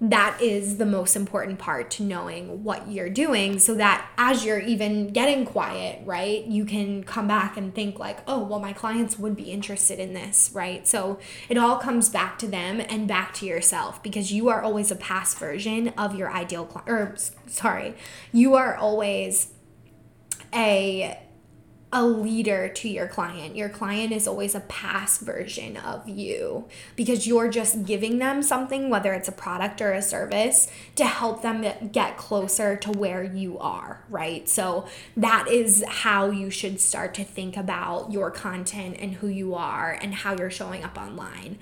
that 0.00 0.38
is 0.42 0.76
the 0.76 0.84
most 0.84 1.16
important 1.16 1.58
part 1.58 1.90
to 1.90 2.02
knowing 2.02 2.62
what 2.62 2.90
you're 2.90 3.08
doing 3.08 3.58
so 3.58 3.74
that 3.74 4.06
as 4.18 4.44
you're 4.44 4.60
even 4.60 5.08
getting 5.08 5.46
quiet, 5.46 6.02
right, 6.04 6.44
you 6.44 6.66
can 6.66 7.02
come 7.02 7.26
back 7.26 7.56
and 7.56 7.74
think, 7.74 7.98
like, 7.98 8.18
oh, 8.26 8.44
well, 8.44 8.58
my 8.58 8.74
clients 8.74 9.18
would 9.18 9.34
be 9.34 9.44
interested 9.44 9.98
in 9.98 10.12
this, 10.12 10.50
right? 10.52 10.86
So 10.86 11.18
it 11.48 11.56
all 11.56 11.78
comes 11.78 12.10
back 12.10 12.38
to 12.40 12.46
them 12.46 12.80
and 12.80 13.08
back 13.08 13.32
to 13.34 13.46
yourself 13.46 14.02
because 14.02 14.30
you 14.30 14.50
are 14.50 14.60
always 14.60 14.90
a 14.90 14.96
past 14.96 15.38
version 15.38 15.88
of 15.96 16.14
your 16.14 16.30
ideal 16.30 16.66
client, 16.66 16.90
or 16.90 17.16
sorry, 17.46 17.94
you 18.32 18.54
are 18.54 18.76
always 18.76 19.54
a 20.54 21.18
a 21.92 22.04
leader 22.04 22.68
to 22.68 22.88
your 22.88 23.06
client. 23.06 23.54
Your 23.54 23.68
client 23.68 24.12
is 24.12 24.26
always 24.26 24.54
a 24.54 24.60
past 24.60 25.20
version 25.20 25.76
of 25.76 26.08
you 26.08 26.66
because 26.96 27.26
you're 27.26 27.48
just 27.48 27.84
giving 27.84 28.18
them 28.18 28.42
something, 28.42 28.90
whether 28.90 29.14
it's 29.14 29.28
a 29.28 29.32
product 29.32 29.80
or 29.80 29.92
a 29.92 30.02
service, 30.02 30.68
to 30.96 31.04
help 31.04 31.42
them 31.42 31.64
get 31.92 32.16
closer 32.16 32.76
to 32.76 32.90
where 32.90 33.22
you 33.22 33.56
are, 33.58 34.04
right? 34.10 34.48
So 34.48 34.86
that 35.16 35.46
is 35.48 35.84
how 35.86 36.30
you 36.30 36.50
should 36.50 36.80
start 36.80 37.14
to 37.14 37.24
think 37.24 37.56
about 37.56 38.10
your 38.12 38.32
content 38.32 38.96
and 38.98 39.14
who 39.14 39.28
you 39.28 39.54
are 39.54 39.92
and 39.92 40.12
how 40.12 40.36
you're 40.36 40.50
showing 40.50 40.82
up 40.82 40.98
online. 40.98 41.58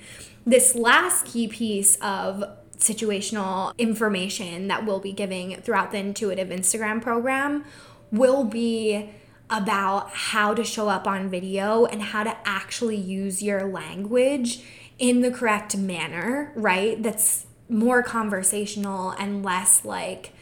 This 0.47 0.75
last 0.75 1.26
key 1.26 1.49
piece 1.49 1.97
of 1.97 2.45
situational 2.78 3.76
information 3.78 4.69
that 4.69 4.85
we'll 4.87 5.00
be 5.00 5.12
giving 5.12 5.61
throughout 5.61 5.90
the 5.90 5.99
intuitive 5.99 6.49
Instagram 6.49 7.00
program 7.00 7.64
will 8.11 8.45
be 8.45 9.11
about 9.54 10.11
how 10.11 10.52
to 10.54 10.64
show 10.64 10.88
up 10.88 11.06
on 11.06 11.28
video 11.28 11.84
and 11.87 12.02
how 12.02 12.25
to 12.25 12.37
actually 12.44 12.96
use 12.96 13.42
your 13.42 13.64
language 13.64 14.62
in 14.99 15.20
the 15.20 15.30
correct 15.30 15.76
manner, 15.76 16.52
right? 16.54 17.02
That's 17.02 17.46
more 17.68 18.02
conversational 18.02 19.11
and 19.11 19.44
less 19.44 19.84
like 19.84 20.32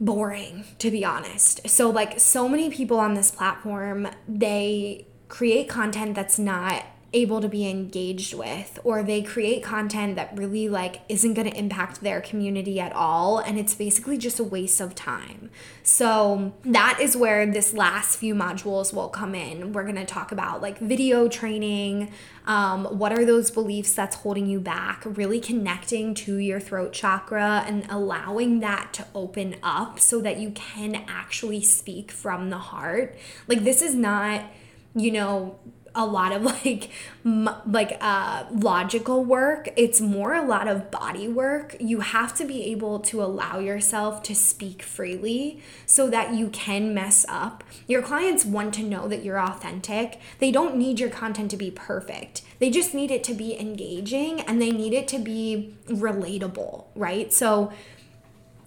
boring, 0.00 0.64
to 0.78 0.90
be 0.90 1.04
honest. 1.04 1.68
So, 1.68 1.90
like, 1.90 2.20
so 2.20 2.48
many 2.48 2.70
people 2.70 2.98
on 2.98 3.14
this 3.14 3.30
platform, 3.30 4.08
they 4.28 5.06
create 5.28 5.68
content 5.68 6.14
that's 6.14 6.38
not 6.38 6.84
able 7.12 7.40
to 7.40 7.48
be 7.48 7.68
engaged 7.68 8.34
with 8.34 8.78
or 8.82 9.02
they 9.02 9.22
create 9.22 9.62
content 9.62 10.16
that 10.16 10.36
really 10.36 10.68
like 10.68 11.00
isn't 11.08 11.34
going 11.34 11.48
to 11.48 11.56
impact 11.56 12.00
their 12.00 12.20
community 12.20 12.80
at 12.80 12.92
all 12.92 13.38
and 13.38 13.58
it's 13.58 13.74
basically 13.74 14.18
just 14.18 14.40
a 14.40 14.44
waste 14.44 14.80
of 14.80 14.94
time. 14.94 15.48
So 15.84 16.52
that 16.64 16.98
is 17.00 17.16
where 17.16 17.46
this 17.46 17.72
last 17.72 18.18
few 18.18 18.34
modules 18.34 18.92
will 18.92 19.08
come 19.08 19.34
in. 19.36 19.72
We're 19.72 19.84
going 19.84 19.96
to 19.96 20.04
talk 20.04 20.32
about 20.32 20.60
like 20.60 20.78
video 20.78 21.28
training, 21.28 22.10
um, 22.44 22.84
what 22.86 23.12
are 23.12 23.24
those 23.24 23.52
beliefs 23.52 23.92
that's 23.94 24.16
holding 24.16 24.46
you 24.46 24.58
back, 24.58 25.02
really 25.04 25.38
connecting 25.40 26.12
to 26.14 26.36
your 26.36 26.58
throat 26.58 26.92
chakra 26.92 27.64
and 27.66 27.86
allowing 27.88 28.60
that 28.60 28.92
to 28.94 29.06
open 29.14 29.56
up 29.62 30.00
so 30.00 30.20
that 30.20 30.38
you 30.38 30.50
can 30.50 31.04
actually 31.06 31.62
speak 31.62 32.10
from 32.10 32.50
the 32.50 32.58
heart. 32.58 33.16
Like 33.46 33.62
this 33.62 33.80
is 33.80 33.94
not 33.94 34.44
you 34.96 35.12
know 35.12 35.58
a 35.96 36.06
lot 36.06 36.32
of 36.32 36.42
like 36.64 36.90
like 37.24 37.98
uh 38.00 38.44
logical 38.52 39.24
work. 39.24 39.68
It's 39.76 40.00
more 40.00 40.34
a 40.34 40.42
lot 40.42 40.68
of 40.68 40.90
body 40.90 41.26
work. 41.26 41.76
You 41.80 42.00
have 42.00 42.34
to 42.36 42.44
be 42.44 42.64
able 42.64 43.00
to 43.00 43.22
allow 43.22 43.58
yourself 43.58 44.22
to 44.24 44.34
speak 44.34 44.82
freely 44.82 45.60
so 45.86 46.08
that 46.10 46.34
you 46.34 46.48
can 46.48 46.94
mess 46.94 47.26
up. 47.28 47.64
Your 47.88 48.02
clients 48.02 48.44
want 48.44 48.74
to 48.74 48.82
know 48.82 49.08
that 49.08 49.24
you're 49.24 49.40
authentic. 49.40 50.20
They 50.38 50.52
don't 50.52 50.76
need 50.76 51.00
your 51.00 51.10
content 51.10 51.50
to 51.50 51.56
be 51.56 51.70
perfect. 51.70 52.42
They 52.58 52.70
just 52.70 52.94
need 52.94 53.10
it 53.10 53.24
to 53.24 53.34
be 53.34 53.58
engaging 53.58 54.40
and 54.42 54.62
they 54.62 54.70
need 54.70 54.92
it 54.92 55.08
to 55.08 55.18
be 55.18 55.74
relatable 55.88 56.86
right? 56.94 57.32
So 57.32 57.72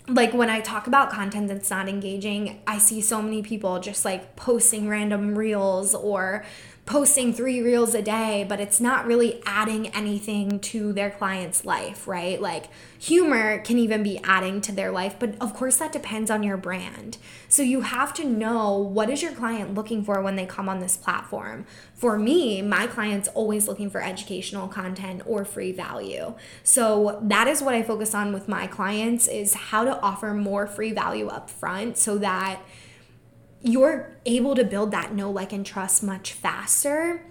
like 0.08 0.34
when 0.34 0.50
I 0.50 0.62
talk 0.62 0.88
about 0.88 1.12
content 1.12 1.48
that's 1.50 1.70
not 1.70 1.88
engaging, 1.88 2.62
I 2.66 2.80
see 2.80 3.02
so 3.02 3.22
many 3.22 3.44
people 3.44 3.80
just 3.80 4.06
like 4.06 4.36
posting 4.36 4.90
random 4.90 5.38
reels 5.38 5.94
or 5.94 6.46
posting 6.90 7.32
three 7.32 7.62
reels 7.62 7.94
a 7.94 8.02
day, 8.02 8.44
but 8.50 8.60
it's 8.60 8.82
not 8.82 9.06
really 9.06 9.40
adding 9.46 9.90
anything 9.90 10.60
to 10.60 10.92
their 10.92 11.12
client's 11.12 11.64
life, 11.64 12.08
right? 12.08 12.42
Like 12.42 12.66
humor 12.98 13.60
can 13.60 13.78
even 13.78 14.02
be 14.02 14.20
adding 14.24 14.60
to 14.62 14.72
their 14.72 14.90
life, 14.92 15.16
but 15.20 15.36
of 15.40 15.54
course 15.54 15.78
that 15.78 15.92
depends 15.92 16.32
on 16.32 16.42
your 16.42 16.58
brand. 16.58 17.20
So 17.48 17.62
you 17.62 17.82
have 17.82 18.12
to 18.16 18.26
know 18.26 18.76
what 18.76 19.12
is 19.12 19.22
your 19.22 19.34
client 19.34 19.76
looking 19.76 20.04
for 20.04 20.20
when 20.24 20.36
they 20.36 20.48
come 20.48 20.68
on 20.68 20.80
this 20.80 20.98
platform. 20.98 21.68
For 21.94 22.18
me, 22.18 22.64
my 22.64 22.88
client's 22.88 23.28
always 23.30 23.68
looking 23.68 23.92
for 23.92 24.02
educational 24.02 24.68
content 24.68 25.22
or 25.28 25.46
free 25.46 25.72
value. 25.72 26.34
So 26.64 27.20
that 27.22 27.48
is 27.48 27.62
what 27.62 27.76
I 27.76 27.84
focus 27.84 28.16
on 28.16 28.34
with 28.34 28.48
my 28.48 28.66
clients 28.66 29.28
is 29.28 29.54
how 29.54 29.84
to 29.84 30.02
offer 30.02 30.34
more 30.34 30.66
free 30.66 30.92
value 30.92 31.28
up 31.28 31.52
front 31.52 32.00
so 32.00 32.18
that 32.18 32.62
you're 33.62 34.16
able 34.26 34.56
to 34.56 34.64
build 34.64 34.92
that 34.92 35.14
know, 35.14 35.30
like, 35.30 35.52
and 35.52 35.66
trust 35.66 36.04
much 36.04 36.34
faster. 36.34 37.24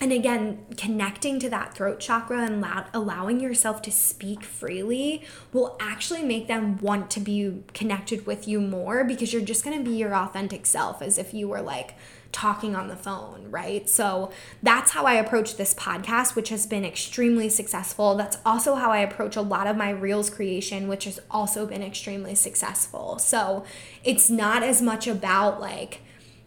And 0.00 0.12
again, 0.12 0.66
connecting 0.76 1.38
to 1.40 1.48
that 1.50 1.74
throat 1.74 2.00
chakra 2.00 2.44
and 2.44 2.64
allowing 2.92 3.40
yourself 3.40 3.80
to 3.82 3.92
speak 3.92 4.42
freely 4.42 5.22
will 5.52 5.76
actually 5.80 6.22
make 6.22 6.48
them 6.48 6.78
want 6.78 7.10
to 7.12 7.20
be 7.20 7.62
connected 7.72 8.26
with 8.26 8.48
you 8.48 8.60
more 8.60 9.04
because 9.04 9.32
you're 9.32 9.42
just 9.42 9.64
going 9.64 9.78
to 9.78 9.88
be 9.88 9.96
your 9.96 10.14
authentic 10.14 10.66
self 10.66 11.00
as 11.00 11.16
if 11.16 11.32
you 11.32 11.48
were 11.48 11.62
like 11.62 11.94
talking 12.34 12.74
on 12.74 12.88
the 12.88 12.96
phone, 12.96 13.46
right? 13.48 13.88
So 13.88 14.30
that's 14.62 14.90
how 14.90 15.04
I 15.04 15.14
approach 15.14 15.56
this 15.56 15.72
podcast, 15.72 16.34
which 16.34 16.48
has 16.48 16.66
been 16.66 16.84
extremely 16.84 17.48
successful. 17.48 18.16
That's 18.16 18.36
also 18.44 18.74
how 18.74 18.90
I 18.90 18.98
approach 18.98 19.36
a 19.36 19.40
lot 19.40 19.68
of 19.68 19.76
my 19.76 19.90
Reels 19.90 20.28
creation, 20.28 20.88
which 20.88 21.04
has 21.04 21.20
also 21.30 21.64
been 21.64 21.82
extremely 21.82 22.34
successful. 22.34 23.18
So 23.18 23.64
it's 24.02 24.28
not 24.28 24.62
as 24.62 24.82
much 24.82 25.06
about 25.06 25.60
like, 25.60 26.00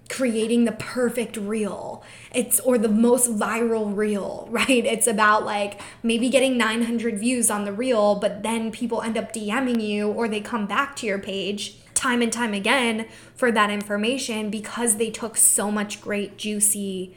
creating 0.09 0.63
the 0.63 0.71
perfect 0.71 1.35
reel 1.35 2.01
it's 2.33 2.61
or 2.61 2.77
the 2.77 2.87
most 2.87 3.29
viral 3.29 3.93
reel 3.93 4.47
right 4.51 4.85
it's 4.85 5.05
about 5.05 5.43
like 5.43 5.81
maybe 6.01 6.29
getting 6.29 6.57
900 6.57 7.19
views 7.19 7.51
on 7.51 7.65
the 7.65 7.73
reel 7.73 8.15
but 8.15 8.41
then 8.41 8.71
people 8.71 9.01
end 9.01 9.17
up 9.17 9.33
dming 9.33 9.85
you 9.85 10.09
or 10.09 10.29
they 10.29 10.39
come 10.39 10.65
back 10.65 10.95
to 10.95 11.05
your 11.05 11.19
page 11.19 11.75
time 12.07 12.21
and 12.21 12.31
time 12.31 12.53
again 12.53 13.05
for 13.35 13.51
that 13.51 13.69
information 13.69 14.49
because 14.49 14.95
they 14.95 15.09
took 15.09 15.35
so 15.35 15.69
much 15.69 15.99
great, 15.99 16.37
juicy 16.37 17.13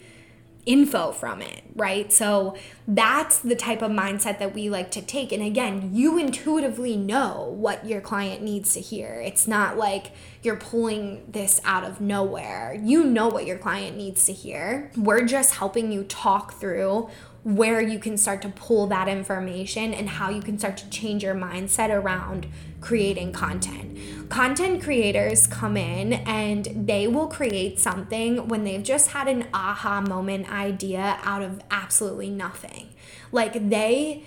info 0.66 1.12
from 1.12 1.40
it, 1.40 1.62
right? 1.74 2.12
So 2.12 2.56
that's 2.86 3.38
the 3.38 3.54
type 3.54 3.82
of 3.82 3.90
mindset 3.92 4.38
that 4.40 4.52
we 4.52 4.68
like 4.68 4.90
to 4.92 5.02
take. 5.02 5.32
And 5.32 5.42
again, 5.42 5.90
you 5.94 6.18
intuitively 6.18 6.96
know 6.96 7.54
what 7.56 7.86
your 7.86 8.00
client 8.00 8.42
needs 8.42 8.74
to 8.74 8.80
hear. 8.80 9.22
It's 9.24 9.46
not 9.46 9.78
like 9.78 10.12
you're 10.42 10.56
pulling 10.56 11.24
this 11.28 11.60
out 11.64 11.84
of 11.84 12.00
nowhere. 12.00 12.78
You 12.82 13.04
know 13.04 13.28
what 13.28 13.46
your 13.46 13.58
client 13.58 13.96
needs 13.96 14.26
to 14.26 14.32
hear. 14.32 14.90
We're 14.96 15.24
just 15.24 15.54
helping 15.54 15.92
you 15.92 16.02
talk 16.04 16.54
through 16.54 17.08
where 17.42 17.80
you 17.80 17.98
can 17.98 18.18
start 18.18 18.42
to 18.42 18.48
pull 18.50 18.86
that 18.86 19.08
information 19.08 19.94
and 19.94 20.08
how 20.10 20.28
you 20.28 20.42
can 20.42 20.58
start 20.58 20.76
to 20.76 20.88
change 20.90 21.22
your 21.22 21.34
mindset 21.34 21.88
around 21.88 22.46
creating 22.80 23.32
content. 23.32 23.96
Content 24.28 24.82
creators 24.82 25.46
come 25.46 25.76
in 25.76 26.12
and 26.12 26.86
they 26.86 27.06
will 27.06 27.28
create 27.28 27.78
something 27.78 28.48
when 28.48 28.64
they've 28.64 28.82
just 28.82 29.12
had 29.12 29.26
an 29.26 29.46
aha 29.54 30.00
moment 30.00 30.50
idea 30.52 31.18
out 31.22 31.42
of 31.42 31.62
absolutely 31.70 32.28
nothing. 32.28 32.90
Like 33.32 33.70
they 33.70 34.24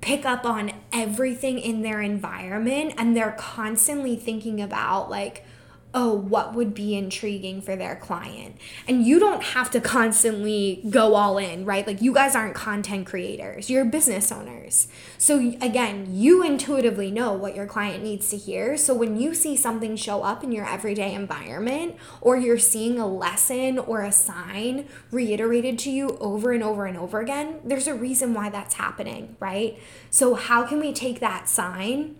pick 0.00 0.24
up 0.24 0.44
on 0.44 0.72
everything 0.92 1.58
in 1.58 1.82
their 1.82 2.00
environment 2.00 2.94
and 2.96 3.16
they're 3.16 3.36
constantly 3.38 4.16
thinking 4.16 4.60
about 4.60 5.10
like 5.10 5.44
oh, 5.94 6.12
what 6.12 6.54
would 6.54 6.74
be 6.74 6.96
intriguing 6.96 7.62
for 7.62 7.76
their 7.76 7.94
client. 7.94 8.56
And 8.88 9.06
you 9.06 9.20
don't 9.20 9.42
have 9.42 9.70
to 9.70 9.80
constantly 9.80 10.82
go 10.90 11.14
all 11.14 11.38
in, 11.38 11.64
right? 11.64 11.86
Like 11.86 12.02
you 12.02 12.12
guys 12.12 12.34
aren't 12.34 12.56
content 12.56 13.06
creators, 13.06 13.70
you're 13.70 13.84
business 13.84 14.32
owners. 14.32 14.88
So 15.18 15.38
again, 15.60 16.08
you 16.10 16.42
intuitively 16.42 17.12
know 17.12 17.32
what 17.32 17.54
your 17.54 17.66
client 17.66 18.02
needs 18.02 18.28
to 18.30 18.36
hear. 18.36 18.76
So 18.76 18.92
when 18.92 19.20
you 19.20 19.34
see 19.34 19.56
something 19.56 19.94
show 19.96 20.22
up 20.22 20.42
in 20.42 20.50
your 20.50 20.66
everyday 20.66 21.14
environment, 21.14 21.94
or 22.20 22.36
you're 22.36 22.58
seeing 22.58 22.98
a 22.98 23.06
lesson 23.06 23.78
or 23.78 24.02
a 24.02 24.10
sign 24.10 24.88
reiterated 25.12 25.78
to 25.80 25.90
you 25.90 26.18
over 26.18 26.52
and 26.52 26.62
over 26.62 26.86
and 26.86 26.98
over 26.98 27.20
again, 27.20 27.60
there's 27.64 27.86
a 27.86 27.94
reason 27.94 28.34
why 28.34 28.50
that's 28.50 28.74
happening, 28.74 29.36
right? 29.38 29.78
So, 30.10 30.34
how 30.34 30.66
can 30.66 30.80
we 30.80 30.92
take 30.92 31.20
that 31.20 31.48
sign? 31.48 32.16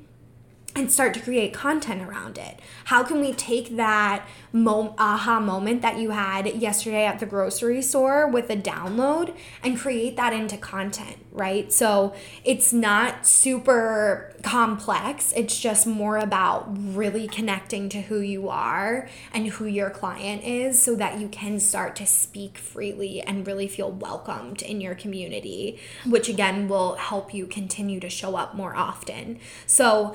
And 0.76 0.90
start 0.90 1.14
to 1.14 1.20
create 1.20 1.52
content 1.52 2.02
around 2.02 2.37
it? 2.37 2.58
How 2.87 3.04
can 3.04 3.20
we 3.20 3.32
take 3.32 3.76
that 3.76 4.26
mo- 4.52 4.94
aha 4.98 5.40
moment 5.40 5.82
that 5.82 5.98
you 5.98 6.10
had 6.10 6.46
yesterday 6.54 7.06
at 7.06 7.20
the 7.20 7.26
grocery 7.26 7.80
store 7.82 8.26
with 8.26 8.50
a 8.50 8.56
download 8.56 9.34
and 9.62 9.78
create 9.78 10.16
that 10.16 10.32
into 10.32 10.56
content, 10.56 11.16
right? 11.32 11.72
So 11.72 12.14
it's 12.44 12.72
not 12.72 13.26
super 13.26 14.34
complex, 14.42 15.32
it's 15.37 15.58
just 15.58 15.87
more 15.87 16.18
about 16.18 16.66
really 16.94 17.26
connecting 17.28 17.88
to 17.90 18.02
who 18.02 18.20
you 18.20 18.48
are 18.48 19.08
and 19.32 19.46
who 19.48 19.66
your 19.66 19.90
client 19.90 20.44
is 20.44 20.80
so 20.80 20.94
that 20.96 21.18
you 21.18 21.28
can 21.28 21.60
start 21.60 21.96
to 21.96 22.06
speak 22.06 22.58
freely 22.58 23.20
and 23.20 23.46
really 23.46 23.68
feel 23.68 23.90
welcomed 23.90 24.62
in 24.62 24.80
your 24.80 24.94
community, 24.94 25.78
which 26.04 26.28
again 26.28 26.68
will 26.68 26.94
help 26.96 27.32
you 27.32 27.46
continue 27.46 28.00
to 28.00 28.10
show 28.10 28.37
up 28.37 28.54
more 28.54 28.74
often. 28.76 29.38
So, 29.66 30.14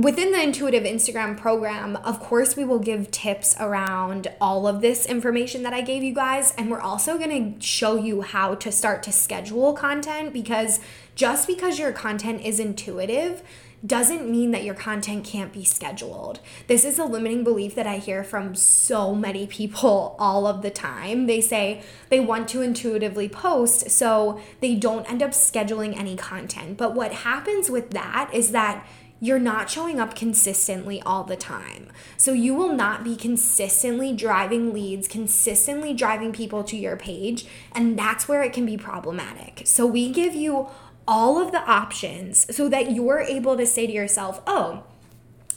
within 0.00 0.30
the 0.30 0.40
intuitive 0.40 0.84
Instagram 0.84 1.36
program, 1.36 1.96
of 1.96 2.20
course, 2.20 2.56
we 2.56 2.64
will 2.64 2.78
give 2.78 3.10
tips 3.10 3.56
around 3.58 4.28
all 4.40 4.68
of 4.68 4.80
this 4.80 5.04
information 5.04 5.64
that 5.64 5.74
I 5.74 5.80
gave 5.80 6.04
you 6.04 6.14
guys. 6.14 6.54
And 6.56 6.70
we're 6.70 6.80
also 6.80 7.18
going 7.18 7.54
to 7.54 7.60
show 7.60 7.96
you 7.96 8.22
how 8.22 8.54
to 8.54 8.70
start 8.70 9.02
to 9.04 9.12
schedule 9.12 9.72
content 9.72 10.32
because 10.32 10.78
just 11.16 11.48
because 11.48 11.80
your 11.80 11.90
content 11.90 12.42
is 12.42 12.60
intuitive, 12.60 13.42
doesn't 13.84 14.28
mean 14.28 14.50
that 14.50 14.64
your 14.64 14.74
content 14.74 15.24
can't 15.24 15.52
be 15.52 15.64
scheduled. 15.64 16.40
This 16.66 16.84
is 16.84 16.98
a 16.98 17.04
limiting 17.04 17.44
belief 17.44 17.74
that 17.76 17.86
I 17.86 17.98
hear 17.98 18.24
from 18.24 18.54
so 18.54 19.14
many 19.14 19.46
people 19.46 20.16
all 20.18 20.46
of 20.46 20.62
the 20.62 20.70
time. 20.70 21.26
They 21.26 21.40
say 21.40 21.82
they 22.08 22.20
want 22.20 22.48
to 22.48 22.62
intuitively 22.62 23.28
post, 23.28 23.90
so 23.90 24.40
they 24.60 24.74
don't 24.74 25.08
end 25.10 25.22
up 25.22 25.30
scheduling 25.30 25.96
any 25.96 26.16
content. 26.16 26.76
But 26.76 26.94
what 26.94 27.12
happens 27.12 27.70
with 27.70 27.90
that 27.90 28.30
is 28.32 28.50
that 28.52 28.86
you're 29.20 29.38
not 29.38 29.68
showing 29.68 29.98
up 29.98 30.14
consistently 30.14 31.02
all 31.02 31.24
the 31.24 31.36
time. 31.36 31.88
So 32.16 32.32
you 32.32 32.54
will 32.54 32.72
not 32.72 33.02
be 33.02 33.16
consistently 33.16 34.12
driving 34.12 34.72
leads, 34.72 35.08
consistently 35.08 35.92
driving 35.92 36.32
people 36.32 36.62
to 36.64 36.76
your 36.76 36.96
page, 36.96 37.46
and 37.72 37.98
that's 37.98 38.28
where 38.28 38.42
it 38.42 38.52
can 38.52 38.66
be 38.66 38.76
problematic. 38.76 39.62
So 39.64 39.86
we 39.86 40.12
give 40.12 40.34
you 40.34 40.68
all 41.06 41.40
of 41.42 41.52
the 41.52 41.62
options 41.62 42.54
so 42.54 42.68
that 42.68 42.92
you're 42.92 43.20
able 43.20 43.56
to 43.56 43.66
say 43.66 43.86
to 43.86 43.92
yourself, 43.92 44.40
"Oh, 44.46 44.84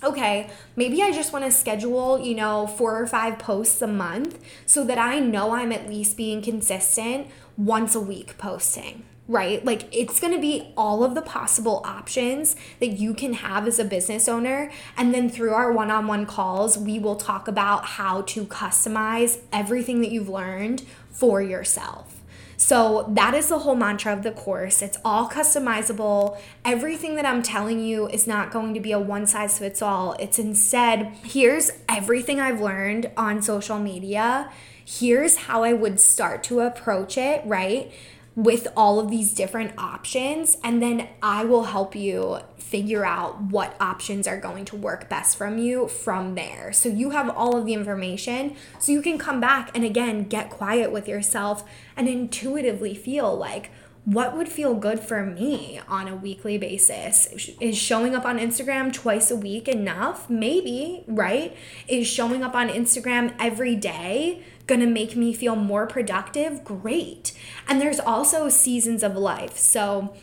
okay, 0.03 0.49
maybe 0.75 1.03
I 1.03 1.11
just 1.11 1.33
want 1.33 1.45
to 1.45 1.51
schedule, 1.51 2.19
you 2.19 2.33
know, 2.33 2.65
four 2.65 2.99
or 2.99 3.05
five 3.05 3.37
posts 3.37 3.81
a 3.81 3.87
month 3.87 4.39
so 4.65 4.83
that 4.85 4.97
I 4.97 5.19
know 5.19 5.51
I'm 5.51 5.71
at 5.71 5.87
least 5.87 6.17
being 6.17 6.41
consistent 6.41 7.27
once 7.57 7.93
a 7.93 7.99
week 7.99 8.37
posting 8.37 9.03
right? 9.31 9.63
Like 9.63 9.87
it's 9.95 10.19
going 10.19 10.33
to 10.33 10.41
be 10.41 10.73
all 10.75 11.05
of 11.05 11.15
the 11.15 11.21
possible 11.21 11.81
options 11.85 12.57
that 12.79 12.87
you 12.89 13.13
can 13.13 13.33
have 13.33 13.65
as 13.65 13.79
a 13.79 13.85
business 13.85 14.27
owner. 14.27 14.69
And 14.97 15.13
then 15.13 15.29
through 15.29 15.53
our 15.53 15.71
one 15.71 15.89
on 15.89 16.05
one 16.05 16.25
calls, 16.25 16.77
we 16.77 16.99
will 16.99 17.15
talk 17.15 17.47
about 17.47 17.85
how 17.85 18.23
to 18.23 18.43
customize 18.45 19.39
everything 19.53 20.01
that 20.01 20.11
you've 20.11 20.27
learned 20.27 20.83
for 21.09 21.41
yourself. 21.41 22.17
So 22.57 23.07
that 23.13 23.33
is 23.33 23.47
the 23.47 23.59
whole 23.59 23.75
mantra 23.75 24.11
of 24.11 24.21
the 24.21 24.31
course. 24.31 24.81
It's 24.81 24.97
all 25.05 25.29
customizable. 25.29 26.37
Everything 26.65 27.15
that 27.15 27.25
I'm 27.25 27.41
telling 27.41 27.79
you 27.79 28.07
is 28.09 28.27
not 28.27 28.51
going 28.51 28.73
to 28.73 28.81
be 28.81 28.91
a 28.91 28.99
one 28.99 29.25
size 29.25 29.57
fits 29.57 29.81
all. 29.81 30.13
It's 30.19 30.39
instead, 30.39 31.13
here's 31.23 31.71
everything 31.87 32.41
I've 32.41 32.59
learned 32.59 33.09
on 33.15 33.41
social 33.41 33.79
media. 33.79 34.51
Here's 34.83 35.37
how 35.37 35.63
I 35.63 35.71
would 35.71 36.01
start 36.01 36.43
to 36.45 36.59
approach 36.59 37.17
it, 37.17 37.41
right? 37.45 37.91
With 38.35 38.67
all 38.77 38.99
of 38.99 39.09
these 39.09 39.33
different 39.33 39.73
options 39.77 40.57
and 40.63 40.81
then 40.81 41.07
I 41.21 41.43
will 41.43 41.65
help 41.65 41.95
you 41.95 42.39
figure 42.57 43.05
out 43.05 43.41
what 43.41 43.75
options 43.81 44.25
are 44.25 44.39
going 44.39 44.63
to 44.65 44.77
work 44.77 45.09
best 45.09 45.35
from 45.35 45.57
you 45.57 45.89
from 45.89 46.35
there. 46.35 46.71
So 46.71 46.87
you 46.87 47.09
have 47.09 47.29
all 47.29 47.57
of 47.57 47.65
the 47.65 47.73
information 47.73 48.55
so 48.79 48.93
you 48.93 49.01
can 49.01 49.17
come 49.17 49.41
back 49.41 49.69
and 49.75 49.83
again 49.83 50.23
get 50.23 50.49
quiet 50.49 50.91
with 50.91 51.07
yourself 51.09 51.65
and 51.97 52.07
intuitively 52.07 52.95
feel 52.95 53.35
like 53.35 53.69
what 54.03 54.35
would 54.35 54.49
feel 54.49 54.73
good 54.73 54.99
for 54.99 55.23
me 55.23 55.79
on 55.87 56.07
a 56.07 56.15
weekly 56.15 56.57
basis? 56.57 57.27
Is 57.59 57.77
showing 57.77 58.15
up 58.15 58.25
on 58.25 58.39
Instagram 58.39 58.91
twice 58.91 59.29
a 59.29 59.35
week 59.35 59.67
enough? 59.67 60.27
Maybe, 60.27 61.03
right? 61.07 61.55
Is 61.87 62.07
showing 62.07 62.43
up 62.43 62.55
on 62.55 62.69
Instagram 62.69 63.35
every 63.39 63.75
day 63.75 64.43
gonna 64.71 64.87
make 64.87 65.15
me 65.15 65.33
feel 65.33 65.55
more 65.55 65.85
productive? 65.85 66.63
Great. 66.63 67.33
And 67.67 67.81
there's 67.81 67.99
also 67.99 68.47
seasons 68.49 69.03
of 69.03 69.15
life. 69.15 69.57
So, 69.57 70.13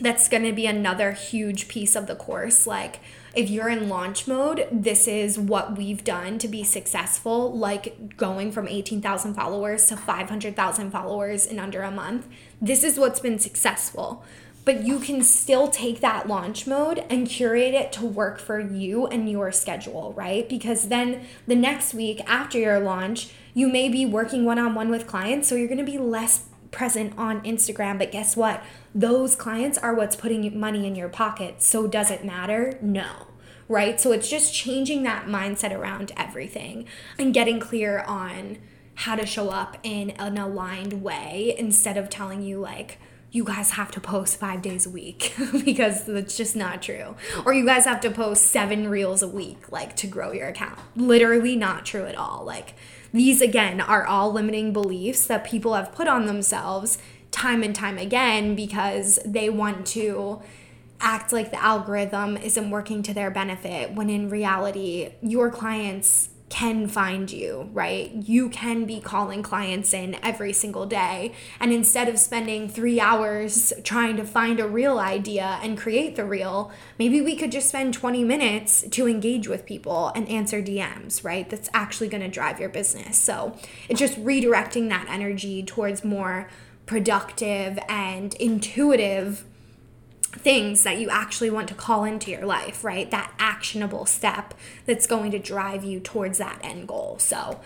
that's 0.00 0.28
going 0.28 0.44
to 0.44 0.52
be 0.52 0.66
another 0.66 1.12
huge 1.12 1.68
piece 1.68 1.96
of 1.96 2.06
the 2.06 2.14
course. 2.14 2.66
Like, 2.66 3.00
if 3.34 3.50
you're 3.50 3.68
in 3.68 3.88
launch 3.88 4.26
mode, 4.26 4.66
this 4.70 5.06
is 5.06 5.38
what 5.38 5.76
we've 5.76 6.04
done 6.04 6.38
to 6.38 6.48
be 6.48 6.64
successful, 6.64 7.56
like 7.56 8.16
going 8.16 8.52
from 8.52 8.68
18,000 8.68 9.34
followers 9.34 9.86
to 9.88 9.96
500,000 9.96 10.90
followers 10.90 11.46
in 11.46 11.58
under 11.58 11.82
a 11.82 11.90
month. 11.90 12.26
This 12.60 12.84
is 12.84 12.98
what's 12.98 13.20
been 13.20 13.38
successful. 13.38 14.24
But 14.64 14.84
you 14.84 14.98
can 14.98 15.22
still 15.22 15.68
take 15.68 16.00
that 16.00 16.28
launch 16.28 16.66
mode 16.66 17.02
and 17.08 17.26
curate 17.26 17.72
it 17.72 17.90
to 17.92 18.04
work 18.04 18.38
for 18.38 18.60
you 18.60 19.06
and 19.06 19.30
your 19.30 19.50
schedule, 19.50 20.12
right? 20.12 20.46
Because 20.46 20.88
then 20.88 21.26
the 21.46 21.56
next 21.56 21.94
week 21.94 22.20
after 22.26 22.58
your 22.58 22.78
launch, 22.78 23.30
you 23.58 23.66
may 23.68 23.88
be 23.88 24.06
working 24.06 24.44
one 24.44 24.56
on 24.56 24.72
one 24.72 24.88
with 24.88 25.08
clients, 25.08 25.48
so 25.48 25.56
you're 25.56 25.66
gonna 25.66 25.82
be 25.82 25.98
less 25.98 26.46
present 26.70 27.12
on 27.18 27.40
Instagram, 27.40 27.98
but 27.98 28.12
guess 28.12 28.36
what? 28.36 28.62
Those 28.94 29.34
clients 29.34 29.76
are 29.76 29.96
what's 29.96 30.14
putting 30.14 30.56
money 30.60 30.86
in 30.86 30.94
your 30.94 31.08
pocket. 31.08 31.60
So 31.60 31.88
does 31.88 32.08
it 32.12 32.24
matter? 32.24 32.78
No. 32.80 33.26
Right? 33.68 34.00
So 34.00 34.12
it's 34.12 34.30
just 34.30 34.54
changing 34.54 35.02
that 35.02 35.26
mindset 35.26 35.76
around 35.76 36.12
everything 36.16 36.86
and 37.18 37.34
getting 37.34 37.58
clear 37.58 37.98
on 38.06 38.58
how 38.94 39.16
to 39.16 39.26
show 39.26 39.48
up 39.48 39.76
in 39.82 40.10
an 40.10 40.38
aligned 40.38 41.02
way 41.02 41.56
instead 41.58 41.96
of 41.96 42.08
telling 42.08 42.42
you 42.42 42.60
like 42.60 42.98
you 43.32 43.42
guys 43.42 43.72
have 43.72 43.90
to 43.90 44.00
post 44.00 44.38
five 44.38 44.62
days 44.62 44.86
a 44.86 44.90
week 44.90 45.34
because 45.64 46.04
that's 46.04 46.36
just 46.36 46.54
not 46.54 46.80
true. 46.80 47.16
Or 47.44 47.52
you 47.52 47.66
guys 47.66 47.86
have 47.86 48.00
to 48.02 48.10
post 48.12 48.44
seven 48.44 48.88
reels 48.88 49.20
a 49.20 49.28
week, 49.28 49.72
like 49.72 49.96
to 49.96 50.06
grow 50.06 50.30
your 50.30 50.46
account. 50.46 50.78
Literally 50.94 51.56
not 51.56 51.84
true 51.84 52.06
at 52.06 52.14
all. 52.14 52.44
Like, 52.44 52.74
these 53.12 53.40
again 53.40 53.80
are 53.80 54.06
all 54.06 54.32
limiting 54.32 54.72
beliefs 54.72 55.26
that 55.26 55.44
people 55.44 55.74
have 55.74 55.92
put 55.92 56.08
on 56.08 56.26
themselves 56.26 56.98
time 57.30 57.62
and 57.62 57.74
time 57.74 57.98
again 57.98 58.54
because 58.54 59.18
they 59.24 59.48
want 59.50 59.86
to 59.86 60.40
act 61.00 61.32
like 61.32 61.50
the 61.50 61.62
algorithm 61.62 62.36
isn't 62.36 62.70
working 62.70 63.02
to 63.02 63.14
their 63.14 63.30
benefit 63.30 63.92
when 63.92 64.10
in 64.10 64.28
reality, 64.28 65.12
your 65.22 65.50
clients 65.50 66.30
can 66.48 66.88
find 66.88 67.30
you, 67.30 67.68
right? 67.72 68.10
You 68.12 68.48
can 68.48 68.84
be 68.86 69.00
calling 69.00 69.42
clients 69.42 69.92
in 69.92 70.16
every 70.22 70.52
single 70.52 70.86
day. 70.86 71.32
And 71.60 71.72
instead 71.72 72.08
of 72.08 72.18
spending 72.18 72.68
three 72.68 72.98
hours 73.00 73.72
trying 73.84 74.16
to 74.16 74.24
find 74.24 74.58
a 74.58 74.66
reel 74.66 74.98
idea 74.98 75.58
and 75.62 75.76
create 75.76 76.16
the 76.16 76.24
reel, 76.24 76.72
maybe 76.98 77.20
we 77.20 77.36
could 77.36 77.52
just 77.52 77.68
spend 77.68 77.94
20 77.94 78.24
minutes 78.24 78.84
to 78.90 79.06
engage 79.06 79.46
with 79.46 79.66
people 79.66 80.10
and 80.14 80.28
answer 80.28 80.62
DMs, 80.62 81.22
right? 81.22 81.48
That's 81.48 81.68
actually 81.74 82.08
going 82.08 82.22
to 82.22 82.28
drive 82.28 82.58
your 82.58 82.70
business. 82.70 83.18
So 83.18 83.56
it's 83.88 84.00
just 84.00 84.22
redirecting 84.24 84.88
that 84.88 85.06
energy 85.08 85.62
towards 85.62 86.04
more 86.04 86.48
productive 86.86 87.78
and 87.88 88.32
intuitive 88.34 89.44
things 90.32 90.82
that 90.84 90.98
you 90.98 91.08
actually 91.10 91.50
want 91.50 91.68
to 91.68 91.74
call 91.74 92.04
into 92.04 92.30
your 92.30 92.44
life, 92.44 92.84
right? 92.84 93.10
That 93.10 93.32
actionable 93.38 94.06
step 94.06 94.54
that's 94.86 95.06
going 95.06 95.30
to 95.32 95.38
drive 95.38 95.84
you 95.84 96.00
towards 96.00 96.38
that 96.38 96.60
end 96.62 96.88
goal. 96.88 97.16
So, 97.18 97.60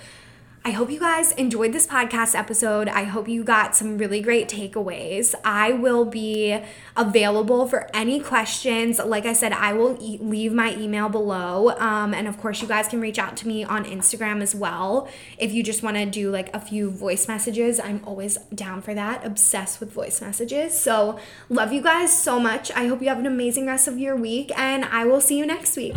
I 0.64 0.70
hope 0.70 0.92
you 0.92 1.00
guys 1.00 1.32
enjoyed 1.32 1.72
this 1.72 1.88
podcast 1.88 2.36
episode. 2.36 2.86
I 2.86 3.02
hope 3.02 3.26
you 3.26 3.42
got 3.42 3.74
some 3.74 3.98
really 3.98 4.20
great 4.20 4.48
takeaways. 4.48 5.34
I 5.44 5.72
will 5.72 6.04
be 6.04 6.56
available 6.96 7.66
for 7.66 7.90
any 7.92 8.20
questions. 8.20 9.00
Like 9.00 9.26
I 9.26 9.32
said, 9.32 9.52
I 9.52 9.72
will 9.72 9.98
e- 10.00 10.18
leave 10.20 10.52
my 10.52 10.76
email 10.76 11.08
below. 11.08 11.70
Um, 11.78 12.14
and 12.14 12.28
of 12.28 12.38
course, 12.38 12.62
you 12.62 12.68
guys 12.68 12.86
can 12.86 13.00
reach 13.00 13.18
out 13.18 13.36
to 13.38 13.48
me 13.48 13.64
on 13.64 13.84
Instagram 13.84 14.40
as 14.40 14.54
well. 14.54 15.08
If 15.36 15.52
you 15.52 15.64
just 15.64 15.82
want 15.82 15.96
to 15.96 16.06
do 16.06 16.30
like 16.30 16.54
a 16.54 16.60
few 16.60 16.90
voice 16.92 17.26
messages, 17.26 17.80
I'm 17.80 18.00
always 18.04 18.36
down 18.54 18.82
for 18.82 18.94
that. 18.94 19.26
Obsessed 19.26 19.80
with 19.80 19.90
voice 19.90 20.20
messages. 20.20 20.78
So, 20.78 21.18
love 21.48 21.72
you 21.72 21.82
guys 21.82 22.16
so 22.16 22.38
much. 22.38 22.70
I 22.70 22.86
hope 22.86 23.02
you 23.02 23.08
have 23.08 23.18
an 23.18 23.26
amazing 23.26 23.66
rest 23.66 23.88
of 23.88 23.98
your 23.98 24.14
week, 24.14 24.52
and 24.56 24.84
I 24.84 25.06
will 25.06 25.20
see 25.20 25.38
you 25.38 25.44
next 25.44 25.76
week. 25.76 25.96